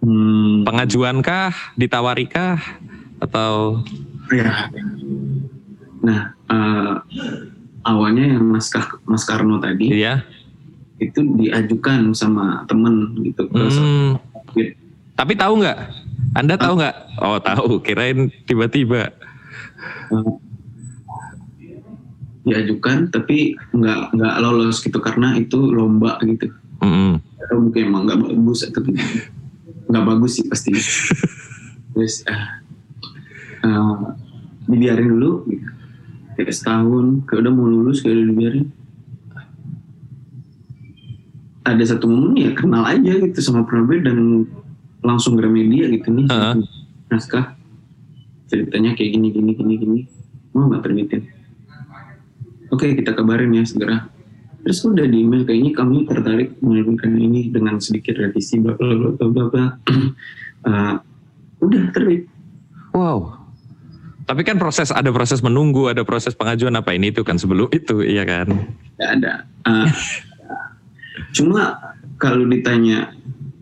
Hmm, 0.01 0.65
Pengajuankah, 0.65 1.77
ditawarikah 1.77 2.61
atau 3.21 3.85
ya. 4.33 4.73
Nah, 6.05 6.33
eh, 6.49 6.95
awalnya 7.85 8.37
yang 8.37 8.53
naskah 8.53 9.01
Mas 9.05 9.25
Karno 9.25 9.61
tadi 9.61 9.93
iya? 9.93 10.25
itu 11.01 11.21
diajukan 11.37 12.13
sama 12.17 12.65
temen 12.69 13.17
gitu. 13.25 13.49
ke 13.49 13.57
Hmm, 13.57 14.17
penerbit. 14.33 14.84
Tapi 15.15 15.33
tahu 15.39 15.63
nggak? 15.63 15.79
Anda 16.35 16.55
tahu 16.59 16.75
nggak? 16.79 16.97
Oh 17.23 17.39
tahu, 17.39 17.79
kirain 17.83 18.31
tiba-tiba. 18.47 19.15
Diajukan 22.45 23.09
tapi 23.09 23.57
nggak 23.73 24.15
nggak 24.15 24.35
lolos 24.43 24.83
gitu 24.85 24.99
karena 25.01 25.39
itu 25.39 25.59
lomba 25.73 26.19
gitu. 26.23 26.51
Mm-mm. 26.85 27.17
atau 27.45 27.57
mungkin 27.61 27.81
emang 27.89 28.03
nggak 28.09 28.21
bagus 28.25 28.61
atau 28.69 28.81
nggak 29.89 30.05
bagus 30.05 30.33
sih 30.41 30.45
pasti 30.49 30.73
terus 31.93 32.25
eh, 32.29 32.45
eh, 33.65 33.97
dibiarin 34.69 35.09
dulu 35.13 35.49
gitu. 35.49 35.69
kayak 36.37 36.53
setahun 36.53 37.25
kayak 37.29 37.41
udah 37.45 37.53
mau 37.53 37.69
lulus 37.69 38.01
kayak 38.05 38.21
udah 38.21 38.27
dibiarin 38.33 38.67
ada 41.65 41.85
satu 41.85 42.05
momen 42.05 42.37
ya 42.37 42.53
kenal 42.53 42.85
aja 42.85 43.13
gitu 43.13 43.41
sama 43.41 43.65
penerbit 43.65 44.05
dan 44.05 44.49
langsung 45.05 45.37
ke 45.37 45.47
media 45.47 45.87
gitu 45.93 46.09
nih. 46.09 46.27
Heeh. 46.27 46.55
naskah. 47.13 47.55
Ceritanya 48.49 48.97
kayak 48.97 49.11
gini 49.15 49.29
gini 49.31 49.53
gini 49.53 49.75
gini. 49.77 50.01
Mau 50.57 50.73
nggak 50.73 50.83
terbitin? 50.83 51.23
Oke 52.73 52.97
kita 52.97 53.13
kabarin 53.13 53.53
ya 53.55 53.63
segera. 53.63 54.09
Terus 54.65 54.81
udah 54.89 55.05
di 55.05 55.21
email 55.21 55.45
kayaknya 55.45 55.77
kami 55.77 56.09
tertarik 56.09 56.57
menerbitkan 56.65 57.13
ini 57.21 57.53
dengan 57.53 57.77
sedikit 57.79 58.17
revisi 58.17 58.57
bla 58.59 58.73
bla 58.73 58.97
bla 58.97 59.11
bla 59.13 59.27
bla 59.29 59.45
bla. 59.53 59.67
Eh, 60.65 60.97
udah 61.61 61.93
terbit. 61.93 62.25
Wow. 62.97 63.37
Tapi 64.25 64.41
kan 64.49 64.57
proses 64.57 64.89
ada 64.89 65.13
proses 65.13 65.45
menunggu, 65.45 65.93
ada 65.93 66.01
proses 66.09 66.33
pengajuan 66.33 66.73
apa 66.73 66.97
ini 66.97 67.13
itu 67.13 67.21
kan 67.21 67.37
sebelum 67.37 67.69
itu, 67.69 68.01
iya 68.01 68.25
kan? 68.25 68.49
nggak 68.97 69.11
ada. 69.21 69.45
Eh, 69.69 69.89
cuma 71.37 71.77
kalau 72.17 72.49
ditanya 72.49 73.13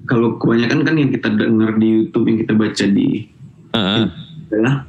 kalau 0.06 0.38
kebanyakan 0.38 0.82
kan 0.82 0.94
yang 0.98 1.10
kita 1.14 1.28
dengar 1.30 1.78
di 1.78 1.86
YouTube 1.86 2.26
yang 2.26 2.38
kita 2.42 2.54
baca 2.58 2.84
di 2.90 3.08
adalah 3.72 4.84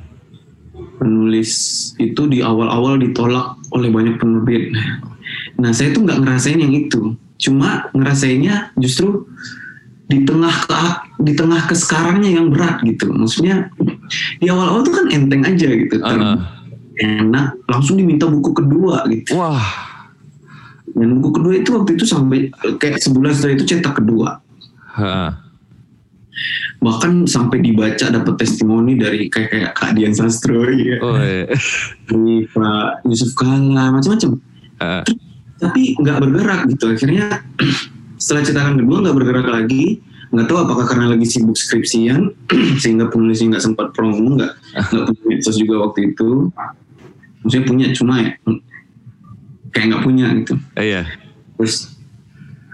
penulis 1.00 1.52
itu 2.00 2.22
di 2.28 2.40
awal-awal 2.44 3.00
ditolak 3.00 3.60
oleh 3.72 3.90
banyak 3.92 4.20
penerbit. 4.20 4.74
Nah 5.60 5.72
saya 5.72 5.94
tuh 5.94 6.04
nggak 6.04 6.20
ngerasain 6.24 6.60
yang 6.60 6.74
itu, 6.74 7.16
cuma 7.40 7.88
ngerasainnya 7.94 8.76
justru 8.80 9.28
di 10.12 10.28
tengah 10.28 10.54
ke 10.68 10.76
di 11.24 11.34
tengah 11.34 11.64
ke 11.66 11.76
sekarangnya 11.78 12.42
yang 12.42 12.52
berat 12.52 12.84
gitu. 12.84 13.10
Maksudnya 13.10 13.72
di 14.42 14.46
awal-awal 14.52 14.84
tuh 14.84 14.94
kan 14.94 15.06
enteng 15.10 15.48
aja 15.48 15.68
gitu, 15.70 15.96
Uh-uh. 16.04 16.38
enak, 17.00 17.58
langsung 17.66 17.98
diminta 17.98 18.30
buku 18.30 18.54
kedua 18.54 19.08
gitu. 19.10 19.40
Wah, 19.40 19.66
Dan 20.94 21.18
buku 21.18 21.42
kedua 21.42 21.54
itu 21.58 21.74
waktu 21.74 21.98
itu 21.98 22.06
sampai 22.06 22.54
kayak 22.78 23.02
sebulan 23.02 23.34
setelah 23.34 23.54
itu 23.58 23.66
cetak 23.66 23.98
kedua. 23.98 24.44
Heeh. 24.94 25.32
Bahkan 26.82 27.30
sampai 27.30 27.62
dibaca 27.62 28.10
dapat 28.10 28.36
testimoni 28.36 28.98
dari 28.98 29.30
kayak 29.30 29.50
kayak 29.54 29.72
Kak 29.78 29.94
Dian 29.96 30.12
Sastro 30.12 30.66
ya. 30.74 30.98
Oh, 31.00 31.16
iya. 31.22 31.46
dari 32.10 32.46
Pak 32.50 33.06
Yusuf 33.06 33.32
Kala 33.38 33.94
macam-macam 33.94 34.42
tapi 35.64 35.96
nggak 35.96 36.18
bergerak 36.20 36.62
gitu 36.68 36.92
akhirnya 36.92 37.40
setelah 38.22 38.44
cetakan 38.44 38.76
kedua 38.84 38.98
nggak 39.00 39.16
bergerak 39.16 39.48
lagi 39.48 40.04
nggak 40.34 40.50
tahu 40.50 40.58
apakah 40.66 40.86
karena 40.90 41.14
lagi 41.14 41.24
sibuk 41.30 41.56
skripsian 41.56 42.34
sehingga 42.82 43.08
penulisnya 43.08 43.56
nggak 43.56 43.64
sempat 43.64 43.88
promo 43.96 44.36
nggak 44.36 44.54
nggak 44.92 45.04
punya 45.08 45.24
medsos 45.30 45.56
juga 45.56 45.88
waktu 45.88 46.12
itu 46.12 46.52
maksudnya 47.46 47.64
punya 47.64 47.86
cuma 47.96 48.14
ya 48.20 48.32
kayak 49.72 49.86
nggak 49.94 50.04
punya 50.04 50.26
gitu 50.44 50.54
Iya. 50.76 51.08
terus 51.56 51.96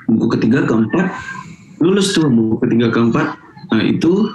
buku 0.09 0.25
ketiga 0.39 0.65
keempat 0.65 1.13
lulus 1.79 2.11
tuh 2.15 2.27
buku 2.27 2.67
ketiga 2.67 2.91
keempat. 2.91 3.39
Nah 3.71 3.81
itu 3.83 4.31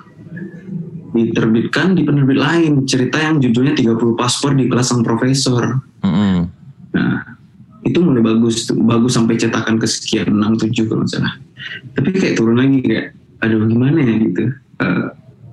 diterbitkan 1.15 1.95
di 1.95 2.03
penerbit 2.03 2.39
lain. 2.41 2.73
Cerita 2.89 3.21
yang 3.21 3.39
judulnya 3.39 3.77
30 3.79 4.19
paspor 4.19 4.57
di 4.57 4.67
kelas 4.67 4.91
sang 4.91 5.07
profesor. 5.07 5.79
Mm-mm. 6.05 6.51
nah 6.95 7.39
itu 7.85 7.99
mulai 8.01 8.25
bagus 8.25 8.67
tuh. 8.67 8.77
Bagus 8.81 9.15
sampai 9.15 9.37
cetakan 9.37 9.77
kesekian 9.77 10.33
6 10.33 10.73
7 10.73 10.89
kalau 10.89 11.05
nggak 11.05 11.13
salah. 11.13 11.35
Tapi 11.95 12.09
kayak 12.17 12.35
turun 12.37 12.57
lagi 12.59 12.79
kayak 12.83 13.07
aduh 13.45 13.69
gimana 13.69 13.99
ya? 14.01 14.15
Gitu. 14.19 14.45
Eh, 14.81 15.07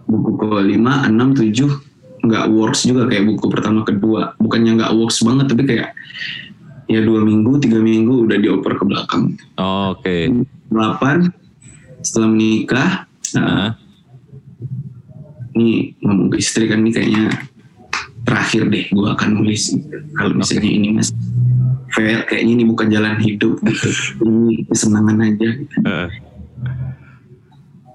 buku 0.07 0.31
ke 0.39 0.47
5 0.47 1.11
6 1.11 1.11
7 1.11 1.91
nggak 2.21 2.45
works 2.53 2.85
juga 2.85 3.09
kayak 3.09 3.23
buku 3.27 3.45
pertama 3.51 3.81
kedua. 3.83 4.33
Bukannya 4.37 4.79
nggak 4.79 4.93
works 4.95 5.21
banget 5.25 5.45
tapi 5.51 5.63
kayak 5.67 5.91
ya 6.91 6.99
dua 7.01 7.23
minggu 7.23 7.55
tiga 7.63 7.79
minggu 7.79 8.27
udah 8.27 8.37
dioper 8.37 8.73
ke 8.75 8.83
belakang. 8.83 9.23
Oke. 9.57 10.29
8 10.71 11.40
setelah 12.01 12.29
menikah 12.33 12.91
Heeh. 13.31 13.69
ini 15.55 15.95
ngomong 16.03 16.27
ke 16.33 16.37
istri 16.41 16.67
kan 16.67 16.83
ini 16.83 16.91
kayaknya 16.91 17.25
terakhir 18.27 18.69
deh 18.69 18.85
gue 18.91 19.07
akan 19.07 19.29
nulis 19.41 19.73
kalau 20.17 20.33
misalnya 20.37 20.69
ini 20.69 20.87
mas 20.93 21.09
fair 21.91 22.23
kayaknya 22.27 22.53
ini 22.61 22.63
bukan 22.67 22.87
jalan 22.91 23.17
hidup 23.19 23.57
gitu 23.63 23.89
ini 24.27 24.65
kesenangan 24.67 25.17
aja 25.21 25.49
gitu. 25.57 25.75
Heeh. 25.85 26.09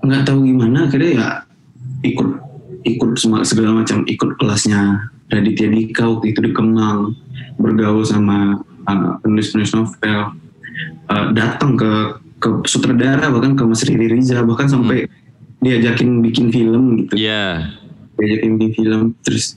nggak 0.06 0.22
tahu 0.22 0.46
gimana 0.46 0.86
akhirnya 0.86 1.10
ya 1.12 1.28
ikut 2.06 2.28
ikut 2.86 3.10
semua 3.18 3.42
segala 3.42 3.82
macam 3.82 4.06
ikut 4.06 4.38
kelasnya 4.38 5.10
Raditya 5.26 5.66
Dika 5.75 6.06
waktu 6.06 6.30
itu 6.30 6.40
di 6.46 6.50
Kemang 6.54 7.10
bergaul 7.58 8.06
sama 8.06 8.62
uh, 8.86 9.18
penulis-penulis 9.25 9.75
novel 9.75 10.38
uh, 11.10 11.26
datang 11.34 11.75
ke 11.75 11.92
ke 12.37 12.49
sutradara 12.64 13.28
bahkan 13.28 13.52
ke 13.52 13.62
Mas 13.62 13.83
Riri 13.83 14.12
Riza 14.12 14.43
bahkan 14.43 14.69
sampai 14.69 15.09
diajakin 15.59 16.21
bikin 16.21 16.52
film 16.52 17.00
gitu 17.00 17.16
Iya. 17.16 17.73
diajakin 18.16 18.52
bikin 18.55 18.73
film 18.75 19.02
terus 19.21 19.57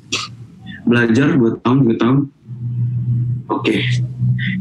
belajar 0.83 1.36
dua 1.36 1.59
tahun 1.59 1.77
dua 1.84 1.95
tahun 1.95 2.17
oke 3.47 3.75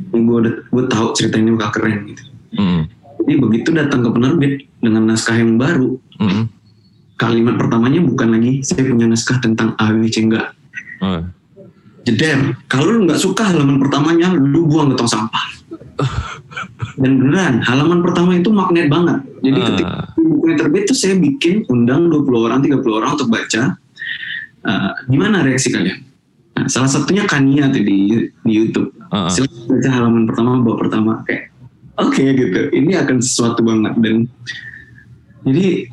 ini 0.08 0.18
gue 0.18 0.36
udah 0.36 0.54
gue 0.66 0.84
tahu 0.86 1.06
cerita 1.14 1.36
ini 1.36 1.54
bakal 1.54 1.78
keren 1.78 2.06
gitu 2.06 2.22
Mm. 2.48 2.82
jadi 3.20 3.34
begitu 3.38 3.68
datang 3.70 4.00
ke 4.00 4.10
penerbit 4.10 4.52
dengan 4.80 5.04
naskah 5.06 5.36
yang 5.36 5.54
baru 5.54 6.00
Mm. 6.18 6.48
kalimat 7.14 7.54
pertamanya 7.54 8.00
bukan 8.00 8.28
lagi 8.32 8.62
saya 8.62 8.82
punya 8.82 9.06
naskah 9.06 9.38
tentang 9.38 9.76
AWC 9.76 10.16
enggak 10.26 10.48
Oh. 10.98 11.22
jeder 12.02 12.58
kalau 12.66 12.90
lu 12.90 13.06
nggak 13.06 13.20
suka 13.20 13.46
halaman 13.46 13.78
pertamanya 13.78 14.32
lu 14.32 14.66
buang 14.66 14.90
ke 14.90 14.96
tong 14.96 15.06
sampah 15.06 15.44
dan 16.96 17.12
beneran 17.18 17.54
halaman 17.62 18.00
pertama 18.00 18.34
itu 18.34 18.48
magnet 18.48 18.88
banget. 18.88 19.18
Jadi 19.40 19.58
Ah. 19.58 19.66
ketika 19.70 19.88
bukunya 20.16 20.56
terbit 20.56 20.82
tuh 20.86 20.96
saya 20.96 21.14
bikin 21.14 21.62
undang 21.66 22.08
20 22.08 22.44
orang 22.44 22.60
30 22.60 22.98
orang 22.98 23.14
untuk 23.14 23.28
baca. 23.28 23.62
Eh, 24.58 24.90
gimana 25.06 25.40
reaksi 25.40 25.70
kalian? 25.70 26.02
Nah, 26.54 26.66
salah 26.66 26.90
satunya 26.90 27.22
Kania 27.24 27.70
tuh 27.70 27.80
di 27.80 27.98
di 28.26 28.52
YouTube. 28.52 28.90
Heeh. 29.08 29.30
Silahkan 29.30 29.64
baca 29.70 29.88
halaman 29.88 30.22
pertama 30.26 30.50
bab 30.60 30.76
pertama 30.76 31.12
kayak 31.22 31.54
oke 31.96 32.18
gitu. 32.18 32.60
Ini 32.74 33.06
akan 33.06 33.16
sesuatu 33.22 33.62
banget. 33.62 33.94
Dan 34.02 34.26
jadi 35.46 35.86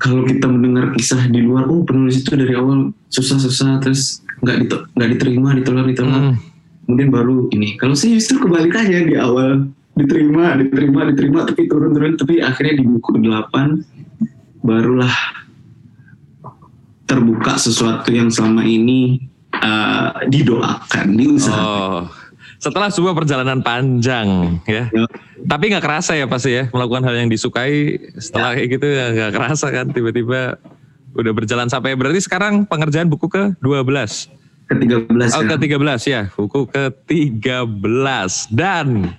kalau 0.00 0.24
kita 0.24 0.48
mendengar 0.48 0.96
kisah 0.96 1.28
di 1.28 1.44
luar 1.44 1.68
oh 1.68 1.84
penulis 1.84 2.24
itu 2.24 2.32
dari 2.32 2.56
awal 2.56 2.90
susah-susah 3.12 3.84
terus 3.84 4.24
nggak 4.40 4.56
dito- 4.64 4.84
nggak 4.96 5.10
diterima 5.12 5.52
ditolak 5.52 5.84
ditolak 5.84 6.32
Mm. 6.32 6.34
kemudian 6.88 7.10
baru 7.12 7.36
ini. 7.52 7.76
Kalau 7.76 7.92
saya 7.92 8.16
justru 8.16 8.40
kebalikannya 8.40 9.04
di 9.04 9.14
awal 9.14 9.68
diterima 10.04 10.56
diterima 10.56 11.00
diterima 11.12 11.38
tapi 11.44 11.68
turun-turun 11.68 12.16
tapi 12.16 12.40
akhirnya 12.40 12.80
di 12.80 12.84
buku 12.88 13.20
8 13.20 14.64
barulah 14.64 15.14
terbuka 17.04 17.58
sesuatu 17.58 18.08
yang 18.14 18.30
selama 18.30 18.62
ini 18.62 19.18
eh, 19.52 20.08
didoakan 20.30 21.06
diusahakan 21.18 21.58
Oh. 21.60 22.02
Setelah 22.60 22.92
sebuah 22.92 23.16
perjalanan 23.16 23.64
panjang 23.64 24.60
ya. 24.68 24.84
Ya. 24.92 25.08
Tapi 25.48 25.72
nggak 25.72 25.80
kerasa 25.80 26.12
ya 26.12 26.28
pasti 26.28 26.52
ya 26.52 26.68
melakukan 26.68 27.08
hal 27.08 27.16
yang 27.16 27.32
disukai 27.32 27.96
setelah 28.20 28.52
kayak 28.52 28.68
gitu 28.76 28.84
ya 28.84 29.04
nggak 29.16 29.32
kerasa 29.32 29.72
kan 29.72 29.88
tiba-tiba 29.88 30.60
udah 31.16 31.32
berjalan 31.32 31.72
sampai 31.72 31.96
berarti 31.96 32.20
sekarang 32.20 32.68
pengerjaan 32.68 33.08
buku 33.08 33.32
ke 33.32 33.56
12. 33.64 34.28
ke-13 34.70 35.34
Oh 35.34 35.42
kan. 35.42 35.58
ke-13 35.58 36.00
ya, 36.06 36.22
buku 36.30 36.68
ke-13 36.70 38.30
dan 38.54 39.16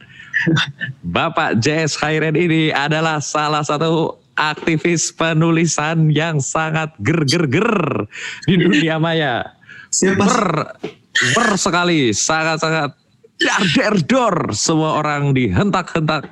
Bapak 1.05 1.61
JS 1.61 1.97
Khairen 1.99 2.37
ini 2.37 2.73
adalah 2.73 3.21
salah 3.21 3.61
satu 3.61 4.17
aktivis 4.35 5.13
penulisan 5.13 6.09
yang 6.09 6.41
sangat 6.41 6.95
ger-ger-ger 7.03 8.07
di 8.49 8.55
dunia 8.57 8.97
maya. 8.97 9.53
Siapa 9.91 10.23
Ber, 10.23 10.41
ber 11.35 11.49
sekali, 11.59 12.15
sangat-sangat 12.15 12.95
dar 13.41 13.63
der 13.75 13.95
dor 14.05 14.35
semua 14.55 15.01
orang 15.03 15.35
dihentak-hentak 15.35 16.29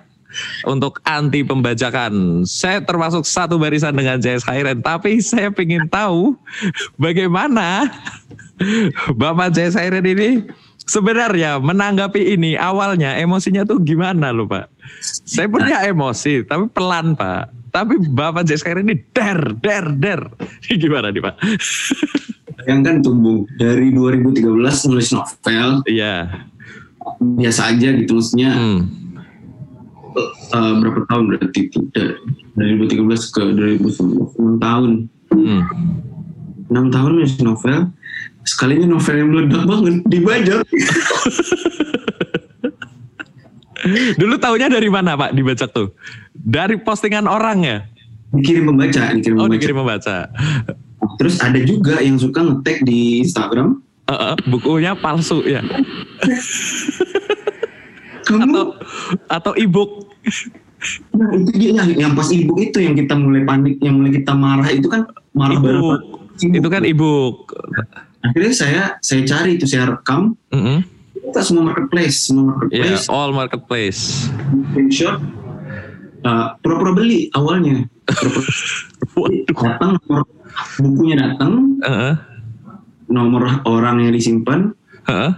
untuk 0.69 1.01
anti 1.09 1.41
pembajakan. 1.41 2.45
Saya 2.45 2.85
termasuk 2.85 3.25
satu 3.25 3.57
barisan 3.57 3.97
dengan 3.97 4.21
JS 4.21 4.45
Khairen, 4.45 4.79
tapi 4.79 5.19
saya 5.19 5.49
ingin 5.51 5.89
tahu 5.89 6.37
bagaimana 7.01 7.89
Bapak 9.17 9.51
JS 9.57 9.75
Khairen 9.75 10.05
ini 10.05 10.45
sebenarnya 10.89 11.61
menanggapi 11.61 12.33
ini 12.33 12.57
awalnya 12.57 13.13
emosinya 13.15 13.61
tuh 13.63 13.77
gimana 13.79 14.33
loh 14.33 14.49
Pak? 14.49 14.65
Saya 15.23 15.45
punya 15.45 15.85
emosi, 15.85 16.41
tapi 16.43 16.65
pelan 16.73 17.13
Pak. 17.13 17.53
Tapi 17.69 18.01
Bapak 18.09 18.49
Khairen 18.49 18.89
ini 18.89 18.97
der, 19.13 19.53
der, 19.61 19.85
der. 19.93 20.21
Gimana 20.81 21.13
nih 21.13 21.21
Pak? 21.21 21.35
yang 22.67 22.83
kan 22.83 22.99
tumbuh 22.99 23.47
dari 23.55 23.89
2013 23.89 24.43
nulis 24.91 25.09
novel 25.15 25.69
Iya. 25.87 26.43
biasa 27.19 27.71
aja 27.71 27.89
gitu 27.95 28.19
maksudnya 28.19 28.51
Hmm. 28.51 28.79
eh, 30.51 30.73
berapa 30.83 31.07
tahun 31.07 31.23
berarti 31.31 31.71
tidak 31.71 32.19
dari 32.53 32.73
2013 32.77 33.31
ke 33.31 33.41
2019 33.55 34.35
6 34.35 34.59
tahun 34.59 34.91
Hmm. 35.31 35.61
6 36.67 36.93
tahun 36.93 37.09
nulis 37.15 37.33
novel 37.39 37.79
sekalinya 38.43 38.87
novel 38.89 39.15
yang 39.15 39.29
meledak 39.29 39.63
banget 39.65 39.95
dibajak 40.05 40.61
Dulu 44.19 44.35
taunya 44.37 44.67
dari 44.67 44.91
mana 44.91 45.15
Pak 45.15 45.31
dibajak 45.31 45.71
tuh? 45.71 45.95
Dari 46.35 46.75
postingan 46.77 47.25
orang 47.25 47.59
ya? 47.63 47.77
dikirim 48.29 48.69
pembaca 48.69 49.09
dikirim 49.09 49.35
Oh 49.35 49.49
pembaca 49.49 49.55
dikirim 49.57 49.75
membaca. 49.81 50.17
terus 51.17 51.41
ada 51.41 51.57
juga 51.59 51.97
yang 51.97 52.13
suka 52.15 52.45
ngetek 52.45 52.85
di 52.85 53.25
Instagram 53.25 53.81
Eh, 54.05 54.13
eh, 54.13 54.35
bukunya 54.45 54.93
palsu 54.93 55.41
ya? 55.45 55.61
kamu 58.23 58.45
Atau 58.45 58.65
atau 59.25 59.53
ebook? 59.53 60.13
nah 61.11 61.29
itu 61.33 61.49
dia 61.57 61.71
yang, 61.75 61.89
yang 61.91 62.11
pas 62.13 62.29
ibu 62.29 62.53
itu 62.55 62.77
yang 62.79 62.93
kita 62.93 63.11
mulai 63.11 63.41
panik 63.43 63.81
yang 63.81 63.97
mulai 63.97 64.13
kita 64.13 64.31
marah 64.31 64.69
itu 64.69 64.85
kan 64.87 65.03
marah 65.33 65.57
Ebook. 65.57 66.01
Itu 66.39 66.67
kan 66.69 66.85
ebook. 66.85 67.51
Akhirnya 68.23 68.53
saya 68.53 68.83
saya 68.99 69.21
cari 69.23 69.55
itu 69.59 69.65
saya 69.67 69.95
rekam. 69.95 70.35
Mm-mm. 70.51 70.83
kita 71.29 71.45
semua 71.45 71.69
marketplace 71.69 72.17
semua 72.25 72.57
marketplace. 72.57 73.05
All 73.05 73.31
marketplace. 73.31 74.29
screenshot. 74.73 75.21
Uh, 76.19 76.51
pura-pura 76.59 76.91
beli 76.97 77.31
awalnya. 77.37 77.85
Datang 79.47 79.99
nomor 80.01 80.25
bukunya 80.81 81.15
datang. 81.19 81.77
Heeh. 81.85 82.15
nomor 83.09 83.61
orang 83.65 84.05
yang 84.05 84.13
disimpan. 84.13 84.73
Heeh. 85.09 85.31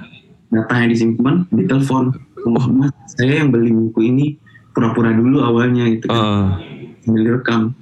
datanya 0.52 0.91
disimpan 0.91 1.48
ditelepon. 1.52 2.12
Oh. 2.44 2.67
mas 2.67 2.91
saya 3.15 3.39
yang 3.39 3.54
beli 3.54 3.72
buku 3.72 4.12
ini 4.12 4.36
pura-pura 4.76 5.13
dulu 5.15 5.39
awalnya 5.44 5.88
gitu 5.91 6.12
kan. 6.12 6.60
Sambil 7.04 7.22
direkam. 7.28 7.76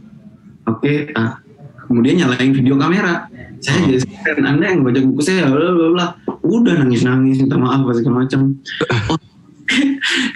Oke 0.70 1.10
ah 1.18 1.42
kemudian 1.90 2.22
nyalain 2.22 2.54
video 2.54 2.78
kamera 2.78 3.26
saya 3.60 3.80
jadi 3.89 4.06
kan 4.26 4.45
anda 4.45 4.65
yang 4.67 4.82
baca 4.82 5.00
buku 5.02 5.22
saya 5.22 5.45
bla 5.45 5.69
bla 5.69 5.88
bla 5.91 6.06
udah 6.41 6.74
nangis 6.78 7.04
nangis 7.04 7.39
minta 7.39 7.56
maaf 7.56 7.84
apa 7.84 7.91
segala 7.93 8.15
macam 8.24 8.56
Oh, 9.06 9.17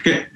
kayak 0.04 0.30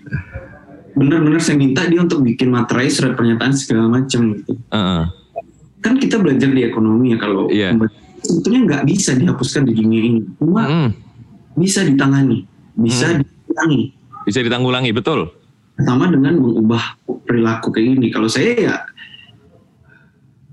bener-bener 0.93 1.38
saya 1.38 1.54
minta 1.56 1.86
dia 1.86 2.00
untuk 2.00 2.21
bikin 2.21 2.50
materai 2.50 2.89
surat 2.89 3.13
pernyataan 3.13 3.54
segala 3.54 3.86
macam 3.88 4.34
gitu 4.34 4.58
Heeh. 4.67 5.04
kan 5.78 5.93
kita 5.95 6.17
belajar 6.17 6.50
di 6.50 6.63
ekonomi 6.63 7.13
ya 7.13 7.17
kalau 7.17 7.45
Iya. 7.47 7.71
membaca- 7.71 7.93
sebetulnya 8.19 8.60
nggak 8.65 8.84
bisa 8.86 9.13
dihapuskan 9.13 9.62
di 9.63 9.73
dunia 9.73 10.02
ini 10.04 10.19
cuma 10.36 10.63
Mm. 10.65 10.89
bisa 11.56 11.80
ditangani 11.82 12.50
bisa 12.73 13.08
Hmm. 13.08 13.21
dikurangi 13.21 13.82
Bisa 14.23 14.43
ditanggulangi, 14.43 14.91
betul. 14.91 15.32
sama 15.78 16.10
dengan 16.10 16.36
mengubah 16.36 17.00
perilaku 17.23 17.71
kayak 17.71 17.95
gini. 17.95 18.08
Kalau 18.10 18.28
saya 18.28 18.52
ya 18.52 18.76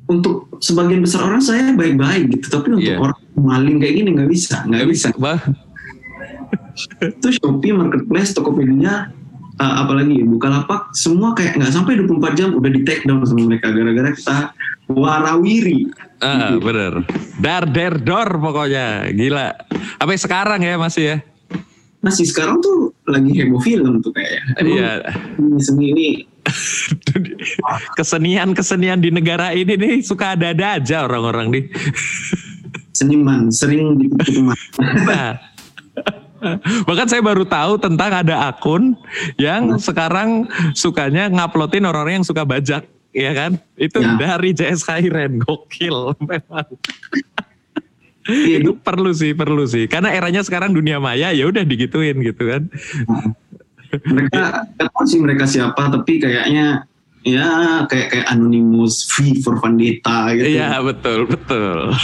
untuk 0.04 0.60
sebagian 0.60 1.00
besar 1.00 1.24
orang 1.24 1.40
saya 1.40 1.72
baik-baik 1.72 2.28
gitu, 2.36 2.46
tapi 2.52 2.76
untuk 2.76 2.92
Iya. 2.92 3.00
orang 3.00 3.18
maling 3.40 3.76
kayak 3.80 3.94
gini 3.96 4.08
nggak 4.12 4.30
bisa, 4.30 4.56
nggak 4.68 4.86
bisa. 4.88 5.08
Bah. 5.16 5.40
Itu 7.00 7.28
Shopee, 7.40 7.72
Marketplace, 7.72 8.34
Tokopedia, 8.34 9.08
uh, 9.58 9.74
apalagi 9.86 10.20
Bukalapak, 10.26 10.92
semua 10.92 11.32
kayak 11.32 11.56
nggak 11.56 11.72
sampai 11.72 11.96
24 12.02 12.34
jam 12.36 12.48
udah 12.52 12.70
di 12.70 12.82
take 12.82 13.06
down 13.06 13.22
sama 13.24 13.46
mereka 13.46 13.70
gara-gara 13.70 14.10
kita 14.12 14.36
warawiri. 14.90 15.88
Ah, 16.20 16.56
bener. 16.56 17.04
Dar 17.40 17.64
der 17.68 18.00
dor 18.00 18.28
pokoknya. 18.40 19.08
Gila. 19.12 19.56
Sampai 20.00 20.16
sekarang 20.20 20.60
ya 20.60 20.74
masih 20.76 21.04
ya. 21.04 21.16
Masih 22.04 22.28
sekarang 22.28 22.60
tuh 22.60 22.92
lagi 23.08 23.32
heboh 23.32 23.58
film 23.58 24.04
tuh 24.04 24.12
kayaknya. 24.12 24.42
Iya. 24.60 24.90
ini 25.40 25.58
seni 25.58 25.84
ini 25.90 26.08
Kesenian-kesenian 27.96 29.00
di 29.00 29.08
negara 29.08 29.56
ini 29.56 29.74
nih 29.74 30.04
suka 30.04 30.36
ada-ada 30.36 30.76
aja 30.76 31.08
orang-orang 31.08 31.48
nih. 31.50 31.64
seniman 32.94 33.50
sering 33.50 33.98
dikutuk 33.98 34.54
Nah. 35.08 35.34
Bahkan 36.84 37.08
saya 37.08 37.24
baru 37.24 37.48
tahu 37.48 37.80
tentang 37.80 38.12
ada 38.12 38.52
akun 38.52 38.92
yang 39.40 39.80
sekarang 39.80 40.44
sukanya 40.76 41.32
nguploadin 41.32 41.88
orang-orang 41.88 42.20
yang 42.20 42.28
suka 42.28 42.44
bajak, 42.44 42.84
ya 43.10 43.32
kan? 43.32 43.56
Itu 43.74 44.04
Ya. 44.04 44.14
dari 44.20 44.52
JS 44.52 44.84
Kairen, 44.84 45.40
gokil 45.40 46.12
memang. 46.28 46.68
Iya, 48.24 48.64
Itu 48.64 48.80
perlu 48.80 49.12
sih, 49.12 49.36
perlu 49.36 49.68
sih. 49.68 49.84
Karena 49.84 50.12
eranya 50.12 50.40
sekarang 50.40 50.72
dunia 50.72 50.96
maya, 50.96 51.32
ya 51.32 51.44
udah 51.44 51.64
digituin 51.64 52.20
gitu 52.24 52.48
kan. 52.48 52.62
mereka 53.94 54.66
nggak 54.74 54.90
tahu 54.90 55.06
sih 55.06 55.22
mereka 55.22 55.46
siapa 55.46 55.86
tapi 55.86 56.18
kayaknya 56.18 56.82
ya 57.22 57.46
kayak 57.88 58.10
kayak 58.10 58.26
anonymous 58.26 59.06
V 59.06 59.38
for 59.38 59.54
Vendetta 59.62 60.34
gitu 60.34 60.50
Iya 60.50 60.82
betul 60.82 61.30
betul. 61.30 61.94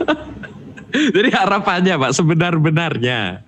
Jadi 1.16 1.28
harapannya 1.30 1.94
Pak 1.96 2.12
sebenar-benarnya 2.14 3.46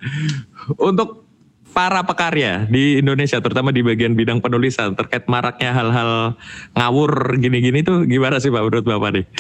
untuk 0.79 1.27
para 1.73 2.05
pekarya 2.05 2.68
di 2.68 3.01
Indonesia 3.01 3.40
terutama 3.40 3.73
di 3.73 3.81
bagian 3.81 4.12
bidang 4.12 4.45
penulisan 4.45 4.92
terkait 4.92 5.25
maraknya 5.27 5.73
hal-hal 5.73 6.37
ngawur 6.77 7.40
gini-gini 7.40 7.81
tuh 7.83 8.05
gimana 8.05 8.38
sih 8.38 8.53
Pak 8.53 8.62
menurut 8.62 8.87
Bapak 8.87 9.11
nih? 9.16 9.25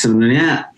Se- 0.00 0.08
sebenarnya 0.08 0.72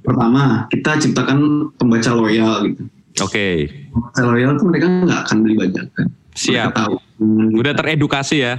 pertama 0.00 0.42
kita 0.66 0.98
ciptakan 0.98 1.38
pembaca 1.74 2.10
loyal 2.10 2.66
gitu 2.66 2.82
Oke, 3.22 3.70
pembaca 3.88 4.22
loyal 4.26 4.58
tuh 4.58 4.66
mereka 4.66 4.86
nggak 4.90 5.20
akan 5.24 5.36
beli 5.40 5.54
bajakan 5.56 6.06
Siap. 6.34 6.74
mereka 6.74 6.80
tahu 6.80 6.94
Hmm, 7.14 7.54
udah 7.54 7.70
teredukasi 7.72 8.42
ya. 8.42 8.58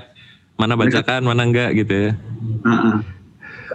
Mana 0.56 0.80
bacakan, 0.80 1.28
mana 1.28 1.44
enggak 1.44 1.76
gitu 1.76 1.92
ya. 1.92 2.12
Ah. 2.64 3.04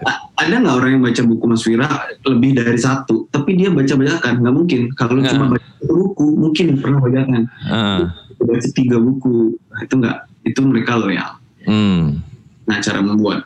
A- 0.01 0.23
ada 0.41 0.55
nggak 0.57 0.73
orang 0.73 0.91
yang 0.91 1.05
baca 1.05 1.21
buku 1.21 1.45
Mas 1.45 1.69
Wira 1.69 1.85
lebih 2.25 2.57
dari 2.57 2.81
satu 2.81 3.29
tapi 3.29 3.53
dia 3.53 3.69
baca 3.69 3.93
bajakan 3.93 4.41
nggak 4.41 4.55
mungkin 4.55 4.81
kalau 4.97 5.21
Nggak. 5.21 5.37
cuma 5.37 5.53
baca 5.53 5.67
satu 5.77 5.93
buku 5.93 6.27
mungkin 6.33 6.67
pernah 6.81 6.97
bajakan 6.99 7.43
Heeh. 7.61 8.01
baca 8.41 8.69
tiga 8.73 8.97
buku 8.97 9.53
itu 9.77 9.93
nggak 9.95 10.17
itu 10.43 10.61
mereka 10.63 10.97
loyal 10.97 11.37
Hmm. 11.61 12.25
Nah, 12.65 12.81
cara 12.81 13.05
membuat 13.05 13.45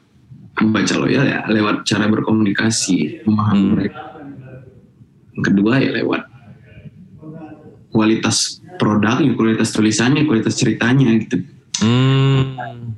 membaca 0.61 0.95
loyal 0.99 1.25
ya 1.27 1.40
lewat 1.51 1.83
cara 1.83 2.07
berkomunikasi, 2.07 3.27
memahami 3.27 3.59
Hmm. 3.59 3.73
mereka. 3.75 4.03
Kedua 5.35 5.83
ya 5.83 5.90
lewat 5.99 6.23
kualitas 7.90 8.62
produknya, 8.79 9.35
kualitas 9.35 9.75
tulisannya, 9.75 10.27
kualitas 10.27 10.55
ceritanya 10.55 11.11
gitu. 11.19 11.43
Hmm. 11.83 12.95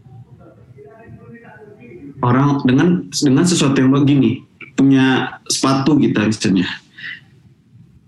Orang 2.20 2.64
dengan 2.64 3.08
dengan 3.12 3.44
sesuatu 3.44 3.80
yang 3.80 3.92
begini 3.92 4.44
punya 4.76 5.40
sepatu 5.48 5.96
kita 5.96 6.28
misalnya. 6.28 6.68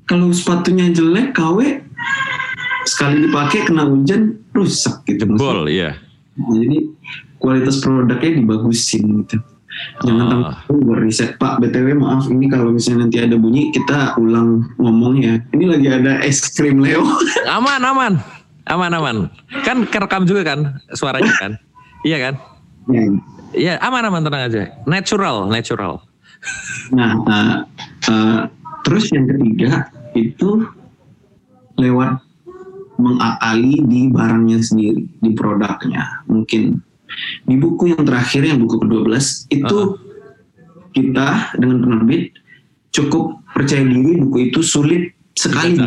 Kalau 0.08 0.32
sepatunya 0.32 0.88
jelek, 0.88 1.36
KW 1.36 1.84
sekali 2.88 3.28
dipakai 3.28 3.68
kena 3.68 3.84
hujan 3.84 4.40
rusak 4.56 5.04
gitu. 5.04 5.28
Jebol 5.28 5.68
ya. 5.68 5.96
Nah, 6.40 6.54
jadi 6.56 6.78
kualitas 7.38 7.80
produknya 7.80 8.42
dibagusin 8.42 9.24
gitu. 9.24 9.38
Jangan 10.02 10.26
Ah. 10.26 10.58
tahu 10.66 10.82
beriset 10.82 11.38
Pak 11.38 11.62
BTW 11.62 11.94
maaf 12.02 12.26
ini 12.26 12.50
kalau 12.50 12.74
misalnya 12.74 13.06
nanti 13.06 13.18
ada 13.22 13.38
bunyi 13.38 13.70
kita 13.70 14.18
ulang 14.18 14.66
ngomongnya. 14.74 15.38
Ini 15.54 15.64
lagi 15.70 15.86
ada 15.86 16.12
es 16.26 16.42
krim 16.50 16.82
Leo. 16.82 17.06
Aman, 17.56 17.78
aman. 17.86 18.18
Aman, 18.66 18.90
aman. 18.92 19.16
Kan 19.62 19.86
kerekam 19.86 20.26
juga 20.26 20.42
kan 20.44 20.82
suaranya 20.92 21.32
kan? 21.38 21.52
Iya 22.06 22.18
kan? 22.30 22.34
Ya. 22.86 23.02
Iya, 23.50 23.74
aman, 23.82 24.06
aman, 24.06 24.22
tenang 24.22 24.42
aja. 24.46 24.70
Natural, 24.86 25.50
natural. 25.50 25.98
nah, 26.94 27.18
uh, 27.26 27.54
uh, 28.06 28.38
terus 28.86 29.10
yang 29.10 29.26
ketiga 29.26 29.90
itu 30.14 30.62
lewat 31.74 32.22
mengakali 32.98 33.82
di 33.82 34.00
barangnya 34.14 34.62
sendiri, 34.62 35.10
di 35.18 35.30
produknya. 35.34 36.22
Mungkin 36.30 36.78
di 37.44 37.54
buku 37.56 37.94
yang 37.94 38.02
terakhir 38.04 38.42
yang 38.44 38.58
buku 38.62 38.80
ke-12 38.82 39.14
itu 39.52 39.78
kita 40.92 41.52
dengan 41.58 41.76
penerbit 41.84 42.34
cukup 42.90 43.38
percaya 43.52 43.84
diri 43.84 44.18
buku 44.22 44.50
itu 44.50 44.60
sulit 44.64 45.12
sekali. 45.36 45.78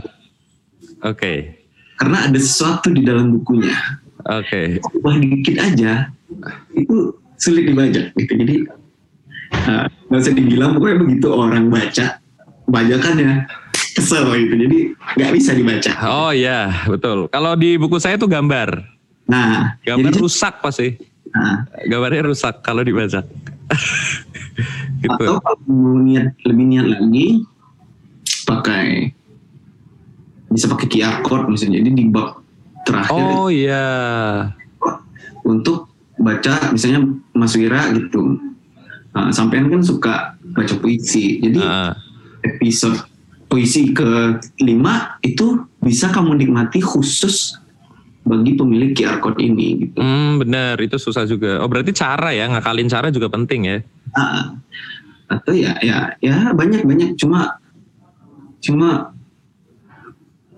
Oke, 1.02 1.62
karena 2.02 2.30
ada 2.30 2.40
sesuatu 2.42 2.90
di 2.90 3.06
dalam 3.06 3.34
bukunya. 3.38 3.78
oke. 4.26 4.82
Ubah 5.02 5.16
dikit 5.22 5.58
aja 5.62 6.10
itu 6.74 7.14
sulit 7.38 7.70
dibaca 7.70 8.10
gitu. 8.14 8.34
Jadi 8.38 8.56
uh, 9.70 9.86
nggak 10.10 10.22
usah 10.22 10.34
dibilang 10.34 10.78
pokoknya 10.78 10.98
begitu 11.02 11.28
orang 11.30 11.70
baca 11.70 12.22
bajakannya 12.70 13.46
kesel 13.98 14.30
gitu. 14.34 14.56
Jadi 14.56 14.78
nggak 15.18 15.32
bisa 15.34 15.52
dibaca. 15.54 15.92
Oh 16.06 16.32
iya, 16.34 16.86
betul. 16.86 17.30
Kalau 17.30 17.54
di 17.58 17.78
buku 17.78 17.98
saya 18.02 18.18
tuh 18.18 18.30
gambar. 18.30 18.82
Nah, 19.30 19.80
Gambar 19.86 20.12
jadi 20.12 20.20
rusak 20.20 20.60
pasti. 20.60 20.98
Nah, 21.32 21.66
Gambarnya 21.88 22.28
rusak 22.28 22.62
kalau 22.62 22.84
dibaca. 22.84 23.24
gitu. 25.02 25.10
atau 25.10 25.36
kalau 25.42 25.60
mau 25.72 25.98
niat 25.98 26.36
lebih 26.46 26.66
niat 26.68 26.88
lagi 26.88 27.28
pakai 28.46 29.16
bisa 30.52 30.68
pakai 30.68 30.88
QR 30.92 31.16
code 31.24 31.48
misalnya. 31.48 31.80
Jadi 31.80 31.90
di 31.96 32.06
bab 32.12 32.44
terakhir 32.84 33.16
Oh 33.16 33.48
iya. 33.48 34.52
untuk 35.42 35.90
baca 36.22 36.76
misalnya 36.76 37.08
Mas 37.34 37.56
Wira 37.56 37.90
gitu. 37.96 38.38
Nah, 39.12 39.32
sampean 39.32 39.72
kan 39.72 39.82
suka 39.82 40.36
baca 40.54 40.76
puisi. 40.80 41.40
Jadi 41.42 41.60
Ah, 41.64 41.96
episode 42.44 43.00
puisi 43.48 43.92
ke 43.92 44.40
lima 44.64 45.20
itu 45.24 45.60
bisa 45.84 46.08
kamu 46.08 46.40
nikmati 46.40 46.80
khusus 46.80 47.60
bagi 48.22 48.54
pemilik 48.54 48.94
QR 48.94 49.18
code 49.18 49.42
ini 49.42 49.90
gitu. 49.90 49.98
hmm, 49.98 50.46
benar, 50.46 50.76
itu 50.78 50.98
susah 51.02 51.26
juga. 51.26 51.58
Oh 51.62 51.70
berarti 51.70 51.90
cara 51.90 52.30
ya, 52.32 52.46
ngakalin 52.48 52.86
cara 52.86 53.10
juga 53.10 53.28
penting 53.34 53.62
ya. 53.66 53.78
Ah, 54.14 54.54
atau 55.32 55.56
ya 55.56 55.80
ya 55.80 56.12
ya 56.20 56.52
banyak 56.52 56.84
banyak 56.84 57.16
cuma 57.16 57.56
cuma 58.60 59.16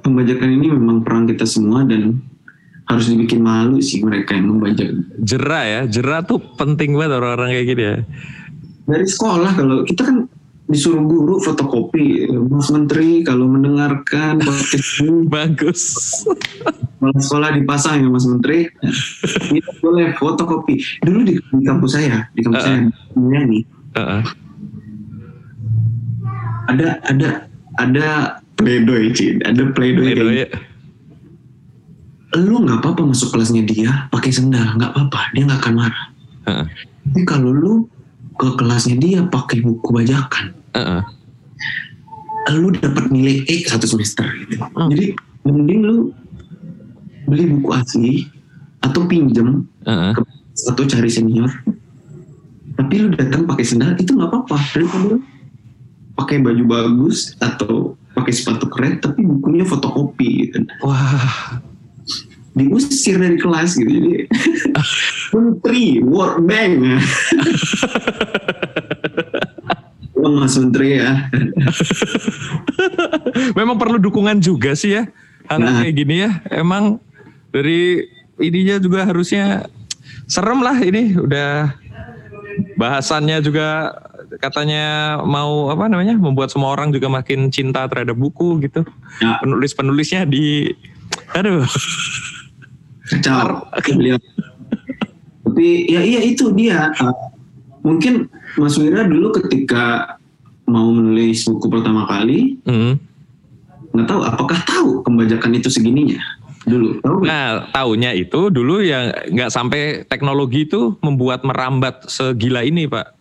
pembajakan 0.01 0.49
ini 0.59 0.67
memang 0.73 1.05
perang 1.05 1.29
kita 1.29 1.45
semua 1.45 1.85
dan 1.85 2.19
harus 2.89 3.07
dibikin 3.07 3.39
malu 3.39 3.79
sih 3.79 4.03
mereka 4.03 4.35
yang 4.35 4.51
membajak 4.51 4.91
Jera 5.23 5.61
ya, 5.63 5.81
jera 5.87 6.19
tuh 6.19 6.41
penting 6.59 6.99
banget 6.99 7.15
orang-orang 7.15 7.55
kayak 7.55 7.67
gini 7.71 7.83
ya. 7.87 7.97
dari 8.83 9.07
sekolah 9.07 9.51
kalau 9.55 9.87
kita 9.87 10.03
kan 10.03 10.17
disuruh 10.63 11.03
guru 11.03 11.43
fotokopi 11.43 12.23
Mas 12.47 12.71
Menteri 12.71 13.21
kalau 13.21 13.51
mendengarkan 13.51 14.39
podcast 14.39 14.99
ini 15.03 15.27
Bagus. 15.27 15.81
Kepala 16.97 17.19
sekolah 17.19 17.49
dipasang 17.59 17.99
ya 17.99 18.09
Mas 18.09 18.23
Menteri. 18.23 18.71
Ini 19.51 19.59
boleh 19.83 20.15
fotokopi. 20.15 21.03
Dulu 21.03 21.19
di, 21.27 21.35
di 21.35 21.63
kampus 21.67 21.99
saya, 21.99 22.31
di 22.31 22.41
kampus 22.41 22.63
Uh-uh. 22.63 22.79
saya 22.79 23.39
ini 23.43 23.59
Heeh. 23.93 24.23
ada 26.65 26.97
ada 27.05 27.29
ada 27.77 28.07
pledoi 28.57 29.13
Cid 29.13 29.43
ada 29.45 29.69
pledoi, 29.73 30.17
Pledoi. 30.17 30.33
kayak, 30.47 30.49
lu 32.41 32.65
nggak 32.65 32.81
apa-apa 32.81 33.13
masuk 33.13 33.35
kelasnya 33.35 33.61
dia 33.61 34.09
pakai 34.09 34.33
sendal 34.33 34.73
nggak 34.79 34.91
apa-apa 34.97 35.29
dia 35.37 35.43
nggak 35.45 35.61
akan 35.61 35.75
marah 35.77 36.05
Heeh. 36.49 36.65
tapi 37.13 37.21
kalau 37.29 37.53
lu 37.53 37.73
ke 38.37 38.47
kelasnya 38.57 38.95
dia 38.97 39.19
pakai 39.27 39.61
buku 39.61 39.89
bajakan 39.93 40.53
Heeh. 40.73 41.01
lu 42.57 42.73
dapat 42.75 43.07
nilai 43.07 43.45
E 43.47 43.63
satu 43.63 43.87
semester 43.87 44.25
gitu. 44.45 44.59
Hmm. 44.59 44.89
jadi 44.91 45.15
mending 45.47 45.81
lu 45.85 45.97
beli 47.29 47.45
buku 47.57 47.69
asli 47.71 48.13
atau 48.83 49.07
pinjem 49.07 49.63
Heeh. 49.87 50.11
ke 50.17 50.21
atau 50.69 50.83
cari 50.85 51.09
senior 51.09 51.49
tapi 52.73 52.93
lu 53.05 53.09
datang 53.13 53.45
pakai 53.45 53.65
sendal 53.65 53.93
itu 53.97 54.13
nggak 54.13 54.29
apa-apa 54.29 54.57
daripada 54.73 55.05
lu 55.13 55.17
pakai 56.13 56.41
baju 56.41 56.63
bagus 56.65 57.33
atau 57.41 57.97
pakai 58.13 58.33
sepatu 58.33 58.69
keren 58.69 59.01
tapi 59.01 59.25
bukunya 59.25 59.65
fotokopi 59.65 60.45
gitu 60.49 60.61
Wah, 60.85 61.57
diusir 62.53 63.17
dari 63.17 63.37
kelas 63.41 63.77
gitu 63.77 63.89
jadi 63.89 64.29
menteri 65.33 65.85
World 66.05 66.45
Bank 66.45 66.73
Wah, 70.13 70.31
Mas 70.39 70.55
Menteri 70.55 71.01
ya 71.01 71.29
memang 73.59 73.75
perlu 73.79 73.97
dukungan 73.99 74.39
juga 74.39 74.73
sih 74.77 74.95
ya. 74.97 75.03
Hal 75.49 75.59
Nah. 75.59 75.83
kayak 75.83 75.95
gini 75.95 76.23
ya. 76.23 76.39
Emang 76.49 76.99
dari 77.51 78.07
ininya 78.39 78.79
juga 78.79 79.03
harusnya 79.03 79.67
serem 80.25 80.63
lah 80.63 80.77
ini 80.79 81.19
udah 81.19 81.73
bahasannya 82.79 83.43
juga 83.43 83.91
katanya 84.41 85.19
mau 85.21 85.69
apa 85.69 85.85
namanya 85.85 86.17
membuat 86.17 86.49
semua 86.49 86.73
orang 86.73 86.89
juga 86.89 87.05
makin 87.11 87.51
cinta 87.53 87.85
terhadap 87.85 88.17
buku 88.17 88.63
gitu. 88.63 88.87
Ya. 89.21 89.37
Penulis-penulisnya 89.43 90.25
di 90.25 90.73
aduh. 91.35 91.67
Kacau 93.09 93.67
beliau 93.95 94.17
tapi 95.43 95.87
ya 95.91 96.01
iya 96.01 96.21
itu 96.23 96.51
dia 96.55 96.91
Uh, 96.99 97.11
mungkin 97.83 98.31
Mas 98.55 98.79
Wira 98.79 99.03
dulu 99.03 99.35
ketika 99.43 100.15
mau 100.63 100.87
menulis 100.93 101.43
buku 101.43 101.67
pertama 101.67 102.07
kali 102.07 102.57
Hmm. 102.63 102.95
nggak 103.91 104.07
tahu 104.07 104.21
apakah 104.23 104.59
tahu 104.63 104.89
pembajakan 105.03 105.59
itu 105.59 105.67
segininya 105.69 106.17
dulu 106.63 106.95
tahu? 107.03 107.27
Nah, 107.27 107.67
taunya 107.75 108.15
itu 108.15 108.47
dulu 108.47 108.79
yang 108.79 109.11
nggak 109.11 109.51
sampai 109.51 110.07
teknologi 110.07 110.63
itu 110.63 110.95
membuat 111.03 111.43
merambat 111.43 112.07
segila 112.07 112.63
ini, 112.63 112.87
Pak. 112.87 113.19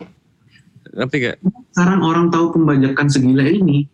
Ngerti 0.95 1.17
gak? 1.27 1.37
sekarang 1.73 2.05
orang 2.05 2.27
tahu 2.29 2.53
pembajakan 2.53 3.09
segila 3.09 3.49
ini 3.49 3.89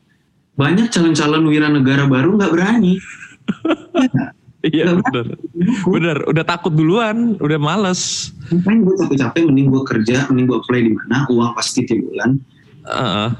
banyak 0.59 0.91
calon-calon 0.91 1.47
wira 1.47 1.71
negara 1.71 2.11
baru 2.11 2.35
nggak 2.35 2.51
berani 2.51 2.99
Iya 4.67 4.91
Nggak 4.91 4.97
bener. 5.07 5.27
Bener, 5.87 6.17
udah 6.27 6.45
takut 6.45 6.75
duluan, 6.75 7.39
udah 7.39 7.59
males. 7.63 8.35
Makanya 8.51 8.79
gue 8.91 8.95
capek-capek 8.99 9.43
mending 9.47 9.69
gue 9.71 9.83
kerja, 9.87 10.17
mending 10.31 10.47
gue 10.51 10.59
apply 10.59 10.81
di 10.83 10.93
mana, 10.99 11.17
uang 11.31 11.55
pasti 11.55 11.87
tiap 11.87 12.03
bulan. 12.03 12.31
Heeh. 12.91 13.31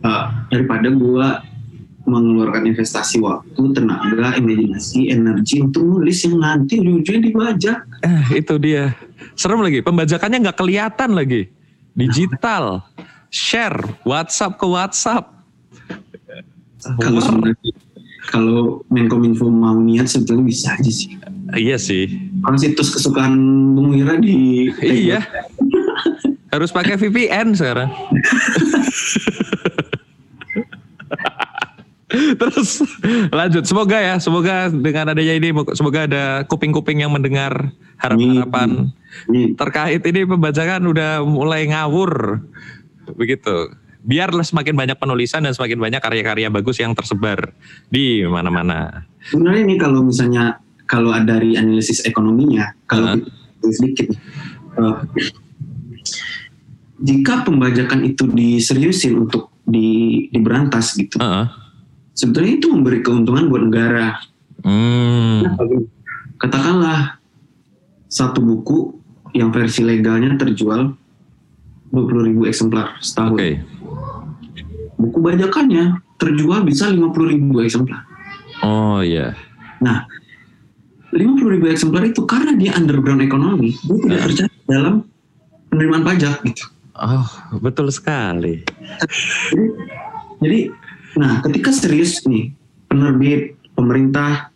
Uh, 0.00 0.24
daripada 0.48 0.88
gue 0.94 1.26
mengeluarkan 2.06 2.70
investasi 2.70 3.18
waktu, 3.20 3.62
tenaga, 3.74 4.38
imajinasi, 4.38 5.10
energi 5.10 5.60
untuk 5.60 5.84
nulis 5.84 6.22
yang 6.24 6.38
nanti 6.38 6.80
ujung-ujungnya 6.80 7.22
dibajak. 7.28 7.78
Eh, 8.06 8.40
itu 8.40 8.54
dia. 8.62 8.94
Serem 9.34 9.60
lagi, 9.60 9.82
pembajakannya 9.82 10.38
nggak 10.48 10.58
kelihatan 10.58 11.18
lagi. 11.18 11.50
Digital. 11.98 12.86
Share, 13.30 13.78
WhatsApp 14.02 14.58
ke 14.58 14.66
WhatsApp. 14.66 15.24
Kalau 16.80 17.20
sebenarnya 17.20 17.70
kalau 18.28 18.84
Menkominfo 18.92 19.48
mau 19.48 19.80
niat 19.80 20.04
sebetulnya 20.04 20.44
bisa 20.44 20.76
aja 20.76 20.92
sih. 20.92 21.16
Iya 21.56 21.80
sih. 21.80 22.06
Kalau 22.44 22.56
situs 22.60 22.92
kesukaan 22.92 23.34
Bung 23.72 23.96
Wira 23.96 24.20
di 24.20 24.68
Iya. 24.84 25.24
Harus 26.52 26.74
pakai 26.74 27.00
VPN 27.00 27.56
sekarang. 27.56 27.88
Terus 32.10 32.82
lanjut, 33.30 33.62
semoga 33.70 33.98
ya, 34.02 34.18
semoga 34.18 34.66
dengan 34.66 35.14
adanya 35.14 35.30
ini, 35.38 35.54
semoga 35.78 36.10
ada 36.10 36.42
kuping-kuping 36.50 37.06
yang 37.06 37.14
mendengar 37.14 37.70
harapan-harapan 38.02 38.90
terkait 39.54 40.02
ini 40.02 40.26
pembajakan 40.26 40.90
udah 40.90 41.22
mulai 41.22 41.70
ngawur, 41.70 42.42
begitu. 43.14 43.70
Biarlah 44.00 44.44
semakin 44.44 44.74
banyak 44.76 44.96
penulisan 44.96 45.44
dan 45.44 45.52
semakin 45.52 45.76
banyak 45.76 46.00
karya-karya 46.00 46.48
bagus 46.48 46.80
yang 46.80 46.96
tersebar 46.96 47.52
di 47.92 48.24
mana-mana. 48.24 49.04
sebenarnya 49.20 49.62
ini 49.68 49.76
kalau 49.76 50.00
misalnya 50.00 50.56
kalau 50.88 51.12
ada 51.12 51.36
dari 51.38 51.54
analisis 51.54 52.02
ekonominya, 52.08 52.74
kalau 52.88 53.20
kita 53.20 53.68
sedikit, 53.68 54.08
eh, 54.80 54.96
jika 57.00 57.46
pembajakan 57.46 58.04
itu 58.04 58.26
diseriusin 58.26 59.28
untuk 59.28 59.54
di, 59.62 60.26
diberantas 60.34 60.98
gitu, 60.98 61.20
Heeh. 61.20 61.46
sebetulnya 62.16 62.52
itu 62.58 62.66
memberi 62.72 63.00
keuntungan 63.06 63.46
buat 63.46 63.62
negara. 63.70 64.18
Hmm. 64.66 65.46
Katakanlah 66.36 67.20
satu 68.10 68.42
buku 68.42 69.00
yang 69.32 69.54
versi 69.54 69.86
legalnya 69.86 70.34
terjual 70.34 70.99
20.000 71.90 72.46
eksemplar 72.46 72.98
setahun. 72.98 73.34
Oke. 73.34 73.50
Buku 74.94 75.18
bajakannya 75.18 75.84
terjual 76.16 76.62
bisa 76.62 76.86
50.000 76.86 77.10
eksemplar. 77.60 78.02
Oh 78.60 79.00
iya. 79.00 79.32
Nah, 79.80 80.04
50.000 81.10 81.18
eksemplar 81.66 82.04
itu 82.06 82.22
karena 82.22 82.54
dia 82.54 82.76
underground 82.76 83.20
ekonomi, 83.20 83.74
dia 83.74 83.96
tidak 83.98 84.12
Ya. 84.12 84.24
tercatat 84.26 84.62
dalam 84.64 84.94
penerimaan 85.66 86.04
pajak 86.04 86.44
gitu. 86.44 86.64
Oh 86.94 87.26
betul 87.58 87.88
sekali. 87.88 88.60
Jadi, 89.48 89.66
jadi 90.38 90.58
nah 91.16 91.40
ketika 91.40 91.72
serius 91.72 92.22
nih 92.22 92.52
penerbit, 92.86 93.56
pemerintah 93.72 94.52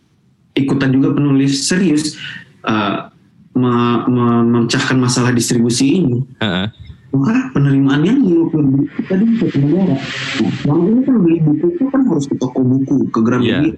ikutan 0.53 0.93
juga 0.93 1.11
penulis 1.11 1.65
serius 1.65 2.15
uh, 2.61 3.09
me- 3.51 4.05
me- 4.05 4.45
memecahkan 4.45 4.95
masalah 4.95 5.33
distribusi 5.33 5.99
ini, 5.99 6.21
Heeh. 6.37 6.67
Maka 7.15 7.49
penerimaannya 7.51 8.13
50 8.27 8.51
ribu 8.51 8.99
tadi 9.07 9.25
ke 9.39 9.45
negara. 9.59 9.95
Nah, 9.95 10.51
selama 10.59 10.83
ini 10.91 11.01
kan 11.03 11.15
beli 11.23 11.37
buku 11.39 11.65
itu 11.71 11.83
kan 11.87 12.01
harus 12.05 12.25
ke 12.27 12.35
toko 12.35 12.59
buku, 12.59 12.97
ke 13.09 13.19
Gramedia, 13.23 13.71
Iya. 13.71 13.73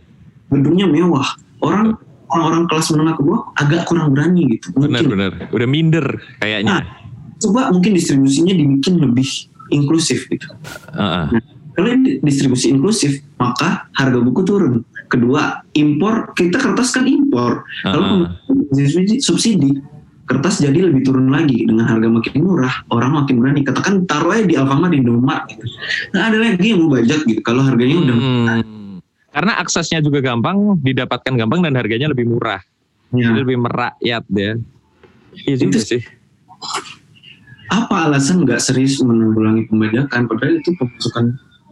gedungnya 0.50 0.88
mewah. 0.90 1.28
Orang 1.62 1.98
orang-orang 2.28 2.64
kelas 2.68 2.88
menengah 2.92 3.16
ke 3.16 3.24
bawah 3.24 3.42
agak 3.56 3.82
kurang 3.88 4.12
berani 4.12 4.58
gitu. 4.58 4.74
Benar-benar. 4.76 5.48
Udah 5.54 5.68
minder 5.68 6.06
kayaknya. 6.38 6.84
Coba 7.38 7.70
mungkin 7.70 7.94
distribusinya 7.94 8.52
dibikin 8.52 8.98
lebih 8.98 9.30
inklusif 9.70 10.26
gitu. 10.28 10.50
Heeh. 10.92 11.40
Kalau 11.78 11.94
di- 11.94 12.18
distribusi 12.26 12.74
inklusif, 12.74 13.22
maka 13.38 13.86
harga 13.94 14.18
buku 14.18 14.42
turun. 14.42 14.82
Kedua, 15.08 15.62
impor 15.72 16.34
kita 16.34 16.58
kertas 16.58 16.90
kan 16.92 17.06
impor. 17.06 17.62
Kalau 17.86 18.28
Heeh. 18.28 18.28
subsidi, 18.74 19.16
subsidi, 19.22 19.70
kertas 20.28 20.60
jadi 20.60 20.92
lebih 20.92 21.08
turun 21.08 21.32
lagi 21.32 21.64
dengan 21.64 21.88
harga 21.88 22.12
makin 22.12 22.44
murah, 22.44 22.84
orang 22.92 23.16
makin 23.16 23.40
berani. 23.40 23.64
Katakan 23.64 24.04
taruh 24.04 24.36
aja 24.36 24.44
di 24.44 24.60
Alfamart, 24.60 24.92
di 24.92 25.00
Indomaret. 25.00 25.48
Gitu. 25.48 25.64
Nah, 26.12 26.22
ada 26.28 26.38
lagi 26.38 26.68
yang 26.68 26.84
mau 26.84 26.92
bajak 26.94 27.24
gitu. 27.24 27.42
Kalau 27.42 27.64
harganya 27.64 27.96
udah 28.04 28.16
Hmm. 28.20 29.00
Karena 29.32 29.54
aksesnya 29.62 30.02
juga 30.02 30.20
gampang, 30.20 30.82
didapatkan 30.82 31.34
gampang 31.38 31.62
dan 31.64 31.78
harganya 31.78 32.12
lebih 32.12 32.28
murah. 32.28 32.60
ya, 33.16 33.32
Jadi 33.32 33.40
lebih 33.48 33.58
merakyat 33.64 34.24
ya. 34.28 34.52
Iya 35.48 35.56
juga 35.64 35.80
Itu- 35.80 35.88
sih. 35.96 36.02
apa 37.68 38.08
alasan 38.08 38.44
nggak 38.48 38.60
serius 38.60 39.00
menanggulangi 39.00 39.68
pembajakan? 39.68 40.28
Padahal 40.28 40.60
itu 40.60 40.72
pemasukan 40.76 41.26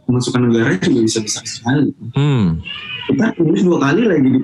pemasukan 0.05 0.41
negara 0.49 0.77
juga 0.79 1.01
bisa 1.01 1.19
besar 1.21 1.45
sekali. 1.45 1.93
Hmm. 2.13 2.61
Kita 3.05 3.37
tulis 3.37 3.61
dua 3.61 3.77
kali 3.89 4.01
lagi 4.09 4.27
di 4.33 4.39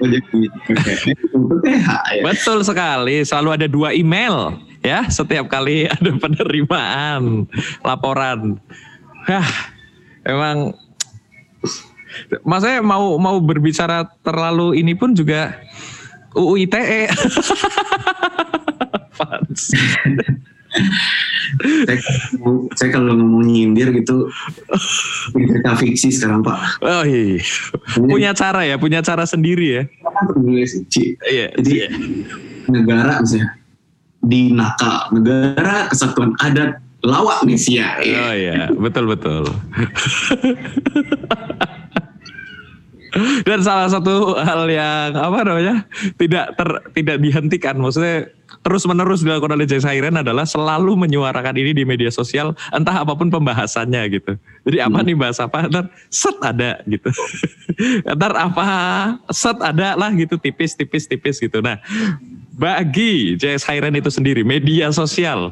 untuk 1.34 1.58
PH 1.66 1.88
ya. 2.18 2.24
Betul 2.26 2.62
sekali. 2.62 3.26
Selalu 3.26 3.50
ada 3.58 3.68
dua 3.70 3.94
email 3.94 4.58
ya 4.82 5.06
setiap 5.10 5.50
kali 5.50 5.88
ada 5.96 6.12
penerimaan 6.18 7.46
laporan. 7.86 8.58
Hah, 9.30 9.48
emang 10.26 10.74
Mas 12.44 12.68
saya 12.68 12.84
mau 12.84 13.16
mau 13.16 13.40
berbicara 13.40 14.04
terlalu 14.20 14.84
ini 14.84 14.92
pun 14.98 15.16
juga 15.16 15.56
UU 16.36 16.68
ITE. 16.68 17.08
Saya, 21.60 22.00
saya 22.80 22.90
kalau 22.96 23.12
ngomong 23.12 23.44
nyindir 23.44 23.92
gitu 23.92 24.32
cerita 25.36 25.76
fiksi 25.76 26.08
sekarang 26.16 26.48
Pak. 26.48 26.80
Oh 26.80 27.04
iya. 27.04 27.44
Punya 28.00 28.32
cara 28.32 28.64
ya, 28.64 28.80
punya 28.80 29.04
cara 29.04 29.28
sendiri 29.28 29.68
ya. 29.68 29.84
Iya. 31.28 31.52
Jadi 31.60 31.92
negara 32.72 33.20
misalnya 33.20 33.60
di 34.22 34.54
nakal 34.56 35.12
negara 35.12 35.92
kesatuan 35.92 36.38
adat 36.40 36.80
lawak 37.04 37.44
sih 37.58 37.82
ya. 37.82 38.00
Oh 38.00 38.34
iya, 38.34 38.72
betul 38.72 39.12
betul. 39.12 39.44
Dan 43.44 43.60
salah 43.60 43.92
satu 43.92 44.40
hal 44.40 44.72
yang 44.72 45.12
apa 45.20 45.44
namanya 45.44 45.84
tidak 46.16 46.56
ter, 46.56 46.70
tidak 46.96 47.18
dihentikan, 47.20 47.76
maksudnya 47.76 48.32
terus 48.62 48.86
menerus 48.86 49.26
dilakukan 49.26 49.58
oleh 49.58 49.66
Jay 49.66 49.82
Sairen 49.82 50.22
adalah 50.22 50.46
selalu 50.46 50.94
menyuarakan 50.94 51.58
ini 51.58 51.74
di 51.74 51.84
media 51.84 52.14
sosial, 52.14 52.54
entah 52.70 53.02
apa 53.02 53.18
pun 53.18 53.34
pembahasannya 53.34 54.02
gitu. 54.14 54.38
Jadi 54.70 54.78
apa 54.78 55.02
nih 55.02 55.18
bahas 55.18 55.42
apa, 55.42 55.66
ntar 55.66 55.90
set 56.14 56.38
ada 56.46 56.82
gitu, 56.86 57.10
ntar 58.18 58.34
apa 58.38 58.68
set 59.34 59.58
ada 59.60 59.98
lah 59.98 60.14
gitu, 60.14 60.38
tipis 60.38 60.78
tipis 60.78 61.10
tipis 61.10 61.42
gitu. 61.42 61.60
Nah 61.60 61.82
bagi 62.54 63.34
Jay 63.36 63.58
Sairen 63.58 63.98
itu 63.98 64.14
sendiri 64.14 64.46
media 64.46 64.94
sosial 64.94 65.50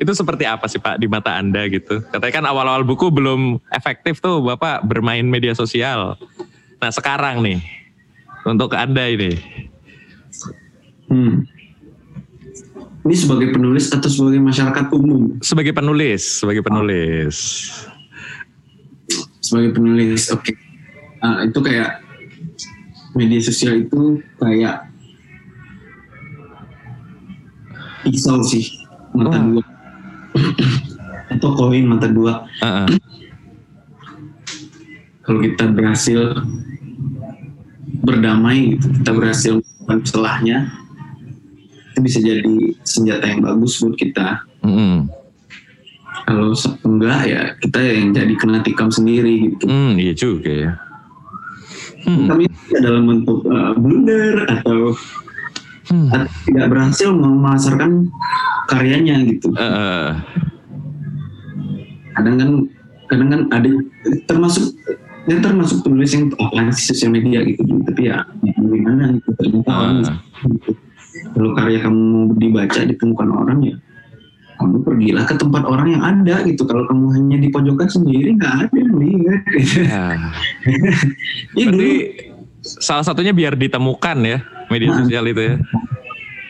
itu 0.00 0.16
seperti 0.16 0.48
apa 0.48 0.64
sih 0.64 0.80
Pak 0.80 0.96
di 0.96 1.04
mata 1.04 1.36
Anda 1.36 1.68
gitu? 1.68 2.00
Katanya 2.08 2.32
kan 2.32 2.44
awal-awal 2.48 2.88
buku 2.88 3.12
belum 3.12 3.60
efektif 3.68 4.24
tuh 4.24 4.40
Bapak 4.40 4.88
bermain 4.88 5.28
media 5.28 5.52
sosial. 5.52 6.16
Nah 6.80 6.88
sekarang 6.88 7.44
nih 7.44 7.60
untuk 8.48 8.72
Anda 8.72 9.12
ini. 9.12 9.36
Hmm. 11.12 11.44
Ini 13.00 13.16
sebagai 13.16 13.48
penulis 13.56 13.88
atau 13.88 14.10
sebagai 14.12 14.40
masyarakat 14.44 14.86
umum? 14.92 15.40
Sebagai 15.40 15.72
penulis, 15.72 16.20
sebagai 16.44 16.60
penulis. 16.60 17.36
Sebagai 19.40 19.72
penulis, 19.72 20.28
oke. 20.28 20.44
Okay. 20.44 20.56
Uh, 21.20 21.48
itu 21.48 21.58
kayak 21.64 22.00
media 23.16 23.40
sosial 23.40 23.84
itu 23.84 24.20
kayak 24.40 24.88
pisau 28.00 28.40
sih 28.40 28.64
mata 29.12 29.36
oh. 29.36 29.44
dua 29.44 29.64
atau 31.36 31.50
koin 31.56 31.84
mata 31.88 32.08
dua. 32.08 32.44
Uh 32.60 32.84
-uh. 32.84 32.88
Kalau 35.24 35.40
kita 35.46 35.64
berhasil 35.70 36.42
berdamai, 38.02 38.76
gitu, 38.76 38.86
kita 38.98 39.10
berhasil 39.14 39.52
melakukan 39.60 39.98
celahnya, 40.02 40.58
itu 42.00 42.08
bisa 42.08 42.18
jadi 42.24 42.56
senjata 42.80 43.28
yang 43.28 43.44
bagus 43.44 43.76
buat 43.84 43.92
kita. 44.00 44.48
Mm 44.64 44.72
-hmm. 44.72 44.96
Kalau 46.24 46.56
enggak 46.88 47.20
ya 47.28 47.42
kita 47.60 47.78
yang 47.84 48.16
jadi 48.16 48.34
kena 48.40 48.64
tikam 48.64 48.88
sendiri 48.88 49.52
gitu. 49.52 49.68
Mm, 49.68 49.92
iya 50.00 50.12
juga 50.16 50.52
ya. 50.52 50.72
Hmm. 52.00 52.32
Kami 52.32 52.44
dalam 52.80 53.04
bentuk 53.04 53.44
uh, 53.44 53.76
blunder 53.76 54.48
atau 54.48 54.96
hmm. 55.92 56.08
atau 56.08 56.28
tidak 56.48 56.66
berhasil 56.72 57.08
memasarkan 57.12 58.08
karyanya 58.72 59.20
gitu. 59.28 59.52
Uh. 59.52 60.16
Kadang 62.16 62.36
kan 62.40 62.50
kadang 63.10 63.28
kan 63.28 63.42
ada 63.52 63.70
termasuk 64.24 64.72
ya 65.28 65.36
termasuk 65.44 65.84
penulis 65.84 66.14
yang 66.16 66.32
apaan 66.40 66.72
sih 66.72 66.94
sosial 66.94 67.12
media 67.12 67.44
gitu 67.44 67.66
tapi 67.84 68.08
ya, 68.08 68.24
gimana 68.56 69.18
gitu 69.18 69.28
ternyata 69.36 69.72
uh. 69.74 69.90
gitu. 69.98 70.72
Kalau 71.34 71.50
karya 71.58 71.78
kamu 71.82 72.38
dibaca 72.38 72.80
ditemukan 72.86 73.28
orang 73.30 73.58
ya 73.64 73.76
kamu 74.60 74.84
pergilah 74.84 75.24
ke 75.24 75.40
tempat 75.40 75.64
orang 75.64 75.88
yang 75.88 76.04
ada 76.04 76.44
gitu 76.44 76.68
kalau 76.68 76.84
kamu 76.84 77.16
hanya 77.16 77.40
di 77.40 77.48
pojokan 77.48 77.88
sendiri 77.88 78.36
nggak 78.36 78.68
ada 78.68 78.76
yang 78.76 78.94
lihat 79.00 79.40
gitu. 79.56 79.88
ya. 79.88 80.20
Berarti 81.56 81.92
salah 82.60 83.00
satunya 83.00 83.32
biar 83.32 83.56
ditemukan 83.56 84.20
ya 84.20 84.44
media 84.68 84.92
nah, 84.92 85.00
sosial 85.00 85.24
itu 85.32 85.40
ya 85.40 85.56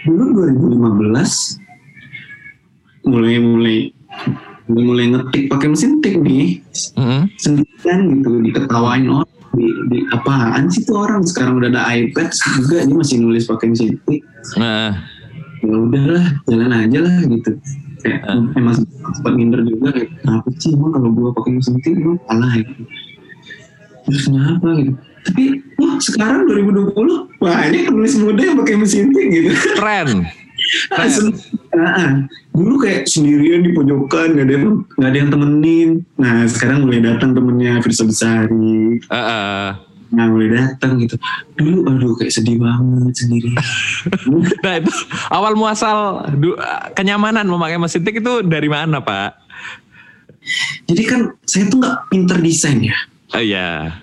dulu 0.05 0.45
2015 0.67 3.07
mulai 3.07 3.39
mulai 3.39 3.95
mulai 4.67 4.85
mulai 4.87 5.05
ngetik 5.15 5.47
pakai 5.51 5.69
mesin 5.71 6.03
tik 6.03 6.19
nih 6.19 6.59
mm-hmm. 6.99 7.23
sendirian 7.39 8.01
gitu 8.19 8.43
diketawain 8.43 9.07
orang 9.07 9.31
di, 9.55 9.67
di 9.91 9.99
apaan 10.15 10.71
sih 10.71 10.87
tuh 10.87 11.03
orang? 11.03 11.23
Sekarang 11.27 11.59
udah 11.59 11.71
ada 11.71 11.83
iPad 11.95 12.31
juga 12.31 12.77
dia 12.87 12.97
masih 12.97 13.17
nulis 13.23 13.45
pakai 13.47 13.67
mesin 13.73 13.99
tik 14.07 14.23
nah. 14.59 14.95
ya 15.61 15.75
udahlah 15.77 16.27
jalan 16.49 16.71
aja 16.73 16.99
lah 17.03 17.17
gitu. 17.27 17.51
Kayak 18.01 18.21
uh. 18.33 18.45
emang 18.57 18.75
sempat 18.81 19.33
minder 19.37 19.61
juga 19.67 19.93
kayak 19.93 20.09
kenapa 20.25 20.49
sih 20.57 20.71
emang 20.73 20.91
kalau 20.97 21.09
gua 21.13 21.31
pakai 21.37 21.51
mesin 21.59 21.75
tik 21.83 21.95
gua 22.01 22.17
kalah 22.29 22.53
gitu 22.59 22.83
terus 24.09 24.27
kenapa? 24.27 24.69
gitu. 24.81 24.93
Tapi 25.21 25.45
wah 25.77 26.01
sekarang 26.01 26.49
2020 26.49 26.97
banyak 27.45 27.83
penulis 27.93 28.15
muda 28.17 28.41
yang 28.41 28.57
pakai 28.57 28.75
mesin 28.81 29.13
tik 29.13 29.27
gitu. 29.29 29.51
Keren 29.77 30.25
Nah, 31.71 32.27
dulu 32.51 32.83
kayak 32.83 33.07
sendirian 33.07 33.63
di 33.63 33.71
pojokan 33.73 34.35
nggak 34.35 34.47
ada 34.47 34.55
yang 34.55 34.67
nggak 34.99 35.11
ada 35.11 35.19
yang 35.19 35.31
temenin. 35.31 35.91
Nah 36.19 36.45
sekarang 36.51 36.85
mulai 36.85 37.01
datang 37.01 37.31
temennya 37.33 37.79
Firsa 37.81 38.05
Besari. 38.05 39.01
Uh, 39.07 39.17
uh. 39.17 39.67
nah 40.11 40.27
mulai 40.27 40.51
datang 40.51 40.99
gitu. 40.99 41.15
Dulu 41.55 41.87
aduh 41.87 42.13
kayak 42.19 42.35
sedih 42.35 42.59
banget 42.59 43.15
sendiri 43.15 43.55
nah 44.67 44.75
itu 44.83 44.91
awal 45.31 45.55
muasal 45.55 46.27
kenyamanan 46.99 47.47
memakai 47.47 47.79
mesin 47.79 48.03
tik 48.03 48.19
itu 48.19 48.43
dari 48.43 48.67
mana 48.67 48.99
pak? 48.99 49.39
Jadi 50.91 51.03
kan 51.07 51.21
saya 51.47 51.71
tuh 51.71 51.79
nggak 51.79 51.99
pinter 52.11 52.39
desain 52.43 52.83
ya. 52.83 52.99
Oh 53.31 53.39
uh, 53.39 53.43
iya. 53.45 53.95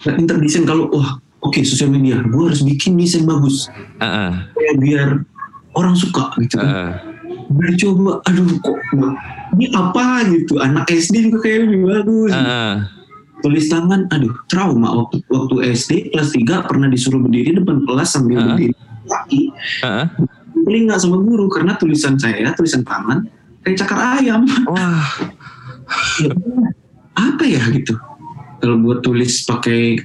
Nggak 0.00 0.14
pinter 0.16 0.36
desain. 0.40 0.64
Kalau 0.64 0.88
wah 0.88 1.20
oke 1.44 1.52
okay, 1.52 1.62
sosial 1.68 1.92
media 1.92 2.24
gue 2.24 2.42
harus 2.48 2.64
bikin 2.64 2.96
desain 2.96 3.28
bagus. 3.28 3.68
Uh 4.00 4.04
-uh. 4.08 4.32
biar 4.80 5.20
orang 5.74 5.94
suka 5.94 6.34
gitu 6.40 6.58
kan. 6.58 6.68
Uh. 6.68 6.92
Coba, 7.50 8.22
aduh 8.30 8.46
kok 8.62 8.78
ini 9.58 9.66
apa 9.74 10.22
gitu. 10.30 10.62
Anak 10.62 10.86
SD 10.86 11.30
juga 11.30 11.46
kayak 11.46 11.66
lebih 11.66 11.80
bagus. 11.86 12.32
Uh. 12.34 12.86
Tulis 13.40 13.66
tangan, 13.72 14.04
aduh 14.12 14.36
trauma 14.46 14.92
waktu 14.92 15.24
waktu 15.32 15.54
SD 15.72 16.12
kelas 16.12 16.30
3 16.36 16.68
pernah 16.68 16.88
disuruh 16.92 17.20
berdiri 17.24 17.56
depan 17.56 17.82
kelas 17.88 18.08
sambil 18.14 18.38
uh. 18.38 18.44
berdiri 18.54 18.74
kaki. 19.08 19.42
Uh. 19.82 20.06
Beli 20.66 20.78
nggak 20.86 21.00
sama 21.00 21.18
guru 21.18 21.48
karena 21.50 21.74
tulisan 21.74 22.20
saya, 22.20 22.52
tulisan 22.54 22.84
tangan 22.84 23.26
kayak 23.64 23.76
cakar 23.80 23.98
ayam. 24.20 24.44
Wah. 24.68 25.08
ya, 26.22 26.30
apa 27.18 27.44
ya 27.44 27.62
gitu. 27.74 27.98
Kalau 28.60 28.76
buat 28.78 29.00
tulis 29.00 29.42
pakai 29.48 29.98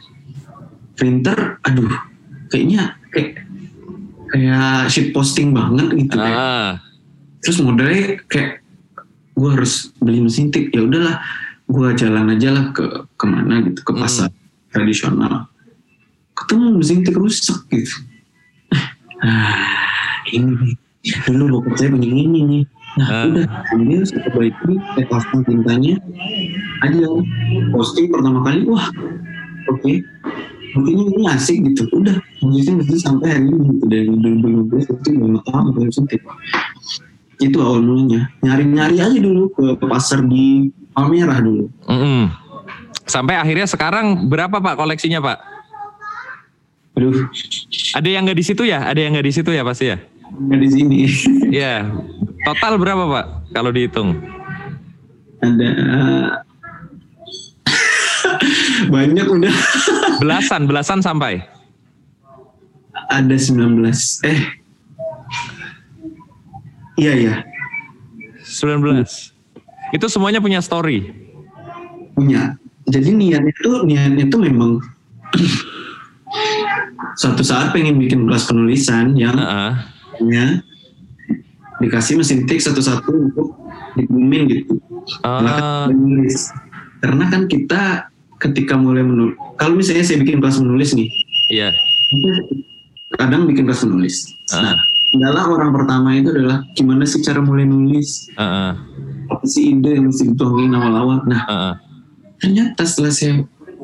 printer, 0.95 1.60
aduh, 1.67 1.91
kayaknya 2.49 2.95
kayak 3.12 3.44
kayak 4.35 4.91
shit 4.91 5.15
posting 5.15 5.55
banget 5.55 5.95
gitu 5.95 6.15
ah. 6.19 6.23
kayak. 6.27 6.39
Terus 7.39 7.57
modalnya 7.63 8.19
kayak 8.27 8.51
gue 9.35 9.49
harus 9.51 9.95
beli 10.03 10.19
mesin 10.23 10.51
tik 10.51 10.75
ya 10.75 10.83
udahlah 10.83 11.23
gue 11.65 11.87
jalan 11.95 12.31
aja 12.35 12.49
lah 12.51 12.65
ke 12.71 12.83
ke 13.15 13.25
mana 13.25 13.63
gitu 13.63 13.79
ke 13.87 13.93
pasar 13.95 14.27
hmm. 14.27 14.75
tradisional. 14.75 15.47
Ketemu 16.35 16.67
mesin 16.75 16.99
tik 17.07 17.15
rusak 17.15 17.63
gitu. 17.71 17.95
Ah 19.23 20.19
ini 20.35 20.75
dulu 21.31 21.63
bokap 21.63 21.79
saya 21.79 21.95
punya 21.95 22.11
ini 22.11 22.39
nih. 22.43 22.63
Nah 22.99 23.07
uh. 23.07 23.23
udah. 23.31 23.45
Kemudian 23.71 24.03
saya 24.03 24.19
perbaiki 24.27 24.73
saya 24.75 25.05
pasang 25.07 25.41
tintanya. 25.47 25.95
Aja. 26.83 27.07
Posting 27.71 28.11
pertama 28.11 28.43
kali 28.43 28.67
wah 28.67 28.91
oke. 29.71 29.79
okay 29.79 30.03
mungkin 30.75 31.15
ini 31.15 31.23
asik 31.31 31.57
gitu 31.71 31.88
udah 31.95 32.19
musisi 32.43 32.99
sampai 32.99 33.27
hari 33.31 33.47
ini 33.47 33.63
gitu 33.71 33.83
dari 33.88 34.07
2015 34.11 34.91
itu 34.91 35.09
lima 35.15 35.39
tahun 35.47 35.65
baru 35.71 35.91
suntik 35.91 36.21
itu 37.39 37.57
awal 37.59 37.79
mulanya 37.83 38.27
nyari-nyari 38.43 38.97
aja 38.99 39.19
dulu 39.19 39.51
ke 39.55 39.79
pasar 39.88 40.23
di 40.27 40.71
Palmerah 40.91 41.39
dulu 41.39 41.65
mm 41.88 41.97
-hmm. 41.97 42.23
sampai 43.07 43.39
akhirnya 43.39 43.67
sekarang 43.67 44.27
berapa 44.27 44.59
pak 44.59 44.75
koleksinya 44.75 45.23
pak 45.23 45.55
Aduh. 46.95 47.27
Ada 47.91 48.07
yang 48.07 48.23
nggak 48.23 48.39
di 48.39 48.45
situ 48.47 48.63
ya? 48.63 48.88
Ada 48.88 48.99
yang 49.03 49.11
nggak 49.19 49.28
di 49.28 49.34
situ 49.36 49.51
ya 49.51 49.67
pasti 49.67 49.91
ya? 49.91 49.99
Nggak 50.32 50.59
di 50.63 50.69
sini. 50.71 50.97
Iya. 51.51 51.91
Total 52.47 52.80
berapa 52.80 53.03
pak 53.11 53.26
kalau 53.51 53.76
dihitung? 53.76 54.15
Ada 55.43 55.71
banyak 58.89 59.27
udah. 59.27 59.53
belasan, 60.21 60.67
belasan 60.69 60.99
sampai. 61.03 61.43
Ada 63.11 63.36
19. 63.38 63.86
Eh. 64.25 64.41
Iya, 66.95 67.13
iya. 67.13 67.36
19. 68.43 69.36
Itu 69.93 70.05
semuanya 70.07 70.39
punya 70.39 70.63
story. 70.63 71.11
Punya. 72.15 72.55
Jadi 72.86 73.09
niatnya 73.11 73.53
tuh 73.59 73.81
niatnya 73.83 74.25
tuh 74.29 74.39
memang 74.45 74.77
suatu 77.19 77.41
saat 77.41 77.73
pengen 77.73 77.97
bikin 77.97 78.29
kelas 78.29 78.45
penulisan 78.45 79.17
yang 79.17 79.36
uh 79.36 79.41
-uh. 79.41 79.73
ya 80.29 80.61
dikasih 81.81 82.19
mesin 82.21 82.47
tik 82.47 82.61
satu-satu 82.61 83.11
untuk 83.11 83.57
dikumin 83.99 84.47
gitu. 84.47 84.79
Uh. 85.25 85.89
Karena 87.03 87.25
kan 87.27 87.45
kita 87.49 88.09
ketika 88.49 88.77
mulai 88.77 89.01
menulis 89.01 89.35
kalau 89.57 89.77
misalnya 89.77 90.05
saya 90.05 90.21
bikin 90.21 90.39
kelas 90.39 90.61
menulis 90.61 90.93
nih 90.93 91.09
iya 91.49 91.69
kadang 93.17 93.49
bikin 93.49 93.65
kelas 93.65 93.83
menulis 93.87 94.29
uh. 94.53 94.61
nah 94.61 94.75
adalah 95.15 95.47
orang 95.47 95.71
pertama 95.71 96.11
itu 96.11 96.29
adalah 96.35 96.59
gimana 96.75 97.07
sih 97.07 97.23
cara 97.23 97.39
mulai 97.39 97.63
nulis 97.63 98.29
uh 98.35 98.43
-uh. 98.43 98.71
apa 99.31 99.45
sih 99.47 99.73
ide 99.73 99.95
yang 99.95 100.11
mesti 100.11 100.31
dituangin 100.31 100.75
awal-awal 100.75 101.23
nah 101.25 101.41
uh 101.47 101.53
-uh. 101.53 101.73
ternyata 102.43 102.83
setelah 102.83 103.13
saya 103.13 103.33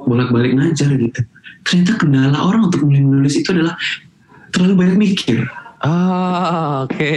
bolak-balik 0.06 0.58
ngajar 0.58 0.92
gitu 0.92 1.22
ternyata 1.66 1.94
kendala 1.98 2.38
orang 2.42 2.68
untuk 2.68 2.84
mulai 2.84 3.06
menulis 3.06 3.38
itu 3.38 3.54
adalah 3.54 3.78
terlalu 4.52 4.74
banyak 4.86 4.98
mikir. 5.00 5.40
Ah, 5.82 6.86
oke. 6.86 7.16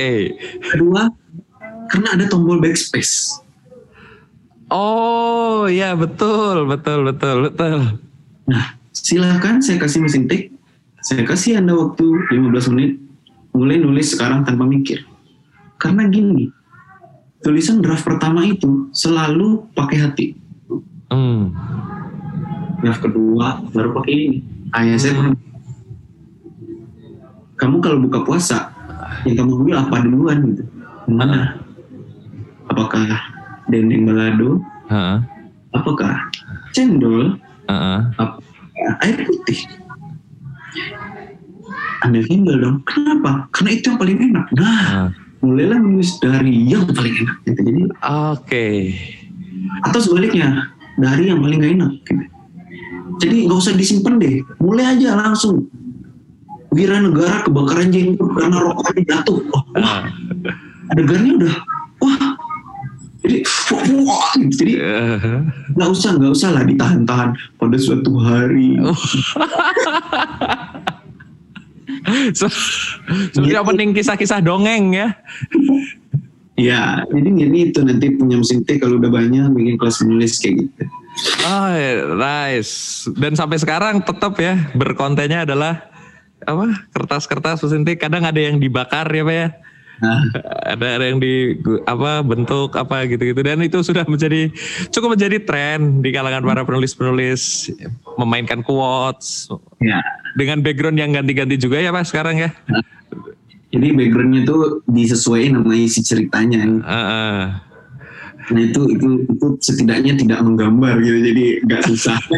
Kedua, 0.72 1.10
karena 1.92 2.08
ada 2.16 2.24
tombol 2.30 2.62
backspace. 2.62 3.43
Oh, 4.72 5.68
ya 5.68 5.92
betul, 5.92 6.64
betul, 6.64 7.04
betul, 7.04 7.36
betul. 7.50 7.78
Nah, 8.48 8.76
silahkan 8.96 9.60
saya 9.60 9.76
kasih 9.76 10.00
mesin 10.00 10.24
tik, 10.24 10.52
saya 11.04 11.24
kasih 11.28 11.60
Anda 11.60 11.76
waktu 11.76 12.04
15 12.32 12.72
menit, 12.72 12.96
mulai 13.52 13.76
nulis 13.76 14.16
sekarang 14.16 14.44
tanpa 14.48 14.64
mikir. 14.64 15.04
Karena 15.76 16.08
gini, 16.08 16.48
tulisan 17.44 17.84
draft 17.84 18.08
pertama 18.08 18.40
itu 18.48 18.88
selalu 18.96 19.68
pakai 19.76 19.98
hati. 20.00 20.26
Hmm. 21.12 21.52
Draft 22.80 23.04
kedua 23.04 23.60
baru 23.68 23.92
pakai 24.00 24.12
ini. 24.16 24.38
Ayah 24.72 24.96
saya 24.96 25.12
pernah. 25.12 25.36
Kamu 27.54 27.76
kalau 27.78 28.02
buka 28.02 28.24
puasa, 28.26 28.72
yang 29.28 29.44
kamu 29.44 29.60
ambil 29.60 29.76
apa 29.78 29.96
duluan 30.02 30.38
gitu? 30.52 30.64
Mana? 31.06 31.60
Apakah 32.66 33.33
dendeng 33.68 34.08
balado? 34.08 34.60
Heeh. 34.90 35.16
Apakah 35.74 36.30
cendol? 36.72 37.36
Heeh. 37.66 38.00
Apakah 38.14 38.92
air 39.02 39.16
putih? 39.24 39.60
Ambil 42.04 42.22
cendol 42.28 42.56
dong. 42.60 42.76
Kenapa? 42.84 43.48
Karena 43.50 43.70
itu 43.72 43.84
yang 43.88 43.98
paling 43.98 44.18
enak. 44.20 44.46
Nah, 44.52 44.84
Ah. 44.84 45.08
mulailah 45.40 45.80
menulis 45.80 46.20
dari 46.20 46.68
yang 46.68 46.84
paling 46.88 47.14
enak. 47.16 47.36
Gitu. 47.44 47.60
Jadi 47.64 47.82
Oke. 48.04 48.68
atau 49.88 50.00
sebaliknya 50.00 50.68
dari 51.00 51.32
yang 51.32 51.40
paling 51.40 51.58
gak 51.60 51.72
enak. 51.80 51.92
Gitu. 52.04 52.24
Jadi 53.14 53.36
nggak 53.46 53.58
usah 53.58 53.72
disimpan 53.72 54.18
deh, 54.18 54.42
mulai 54.58 54.98
aja 54.98 55.14
langsung. 55.14 55.70
Wira 56.74 56.98
negara 56.98 57.46
kebakaran 57.46 57.94
jenggot 57.94 58.26
karena 58.34 58.58
rokoknya 58.58 59.02
jatuh. 59.06 59.38
Wah, 59.46 59.64
wah, 59.78 60.02
Ah. 60.02 60.02
adegannya 60.90 61.38
udah, 61.38 61.54
wah. 62.02 62.33
Jadi, 63.24 63.40
gitu. 63.40 63.74
jadi 64.52 64.72
Eh. 64.76 65.40
nggak 65.72 65.90
usah 65.90 66.10
nggak 66.14 66.28
usah 66.30 66.52
lah 66.52 66.62
ditahan-tahan 66.62 67.32
pada 67.56 67.76
suatu 67.80 68.20
hari. 68.20 68.76
Se- 72.36 72.52
Seperti 73.32 73.56
opening 73.56 73.96
kisah-kisah 73.96 74.44
dongeng 74.44 74.92
ya. 74.92 75.08
Ya, 76.54 77.02
jadi 77.10 77.28
ini 77.32 77.72
itu 77.72 77.80
nanti 77.82 78.14
punya 78.14 78.38
mesin 78.38 78.62
T 78.62 78.78
kalau 78.78 79.00
udah 79.00 79.10
banyak 79.10 79.50
bikin 79.50 79.74
kelas 79.74 80.04
menulis 80.04 80.38
kayak 80.38 80.62
gitu. 80.62 80.82
Oh, 81.42 81.70
nice. 82.14 83.06
Dan 83.14 83.34
sampai 83.34 83.58
sekarang 83.58 84.04
tetap 84.04 84.36
ya 84.36 84.70
berkontennya 84.72 85.42
adalah 85.42 85.88
apa? 86.44 86.86
Kertas-kertas 86.92 87.58
pesintik. 87.58 87.98
Kadang 87.98 88.22
ada 88.22 88.38
yang 88.38 88.60
dibakar 88.60 89.08
ya, 89.08 89.22
Pak 89.24 89.34
ya. 89.34 89.48
Ada 90.02 90.98
ada 90.98 91.04
yang 91.06 91.22
di 91.22 91.54
apa 91.86 92.24
bentuk 92.26 92.74
apa 92.74 93.06
gitu-gitu 93.06 93.40
dan 93.46 93.62
itu 93.62 93.78
sudah 93.84 94.02
menjadi 94.08 94.50
cukup 94.90 95.14
menjadi 95.14 95.38
tren 95.42 96.02
di 96.02 96.10
kalangan 96.10 96.42
para 96.42 96.66
penulis-penulis 96.66 97.70
memainkan 98.18 98.60
quotes 98.66 99.46
ya. 99.78 100.02
dengan 100.34 100.60
background 100.66 100.98
yang 100.98 101.14
ganti-ganti 101.14 101.54
juga 101.60 101.78
ya 101.78 101.94
Pak 101.94 102.10
sekarang 102.10 102.42
ya. 102.42 102.50
Jadi 103.74 103.90
backgroundnya 103.90 104.46
tuh 104.46 104.86
disesuaikan 104.86 105.62
sama 105.62 105.74
isi 105.74 106.00
ceritanya. 106.02 106.62
Heeh. 106.62 107.40
Nah 108.44 108.60
itu 108.60 108.80
itu 108.92 109.08
itu 109.24 109.46
setidaknya 109.56 110.20
tidak 110.20 110.44
menggambar 110.44 111.00
gitu, 111.00 111.18
jadi 111.32 111.44
nggak 111.64 111.82
susah. 111.88 112.18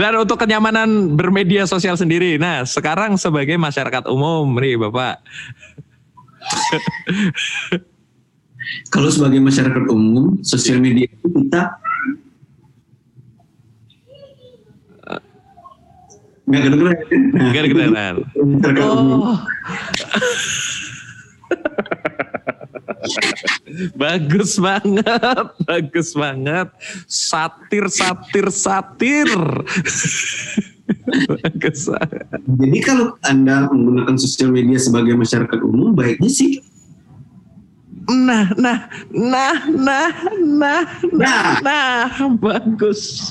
Dan 0.00 0.12
untuk 0.16 0.40
kenyamanan 0.40 1.12
bermedia 1.12 1.68
sosial 1.68 1.94
sendiri, 1.94 2.40
nah 2.40 2.64
sekarang 2.64 3.20
sebagai 3.20 3.60
masyarakat 3.60 4.08
umum 4.08 4.48
nih 4.56 4.80
Bapak, 4.80 5.20
Kalau 8.92 9.08
sebagai 9.08 9.40
masyarakat 9.40 9.84
umum, 9.88 10.40
sosial 10.44 10.80
media 10.80 11.08
itu 11.08 11.28
kita 11.28 11.76
nggak 16.48 16.62
kedengeran. 16.64 16.96
Nah, 17.36 17.48
Nggak 17.52 17.64
kedengeran. 17.68 18.14
Oh. 18.80 19.36
bagus 24.00 24.58
banget, 24.58 25.46
bagus 25.64 26.12
banget. 26.16 26.68
Satir, 27.06 27.88
satir, 27.88 28.46
satir. 28.52 29.28
bagus. 31.28 31.88
banget. 31.88 32.26
Jadi 32.44 32.78
kalau 32.84 33.16
anda 33.24 33.68
menggunakan 33.72 34.16
sosial 34.16 34.52
media 34.52 34.78
sebagai 34.80 35.16
masyarakat 35.16 35.60
umum, 35.62 35.92
baiknya 35.92 36.32
sih 36.32 36.64
Nah, 38.08 38.48
nah, 38.56 38.88
nah, 39.12 39.68
nah, 39.68 39.68
nah, 39.68 40.08
nah, 41.12 41.12
Nah. 41.12 41.60
nah, 41.60 42.08
bagus. 42.40 43.28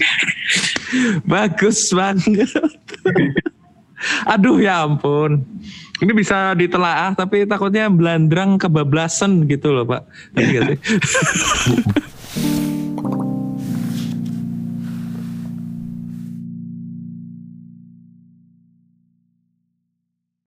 Bagus 1.25 1.89
banget. 1.89 2.53
Aduh 4.33 4.61
ya 4.61 4.85
ampun. 4.85 5.43
Ini 5.97 6.11
bisa 6.13 6.53
ditelaah 6.53 7.17
tapi 7.17 7.49
takutnya 7.49 7.89
belandrang 7.89 8.61
kebablasan 8.61 9.49
gitu 9.49 9.73
loh 9.73 9.85
Pak. 9.89 10.01
Sih? 10.37 10.77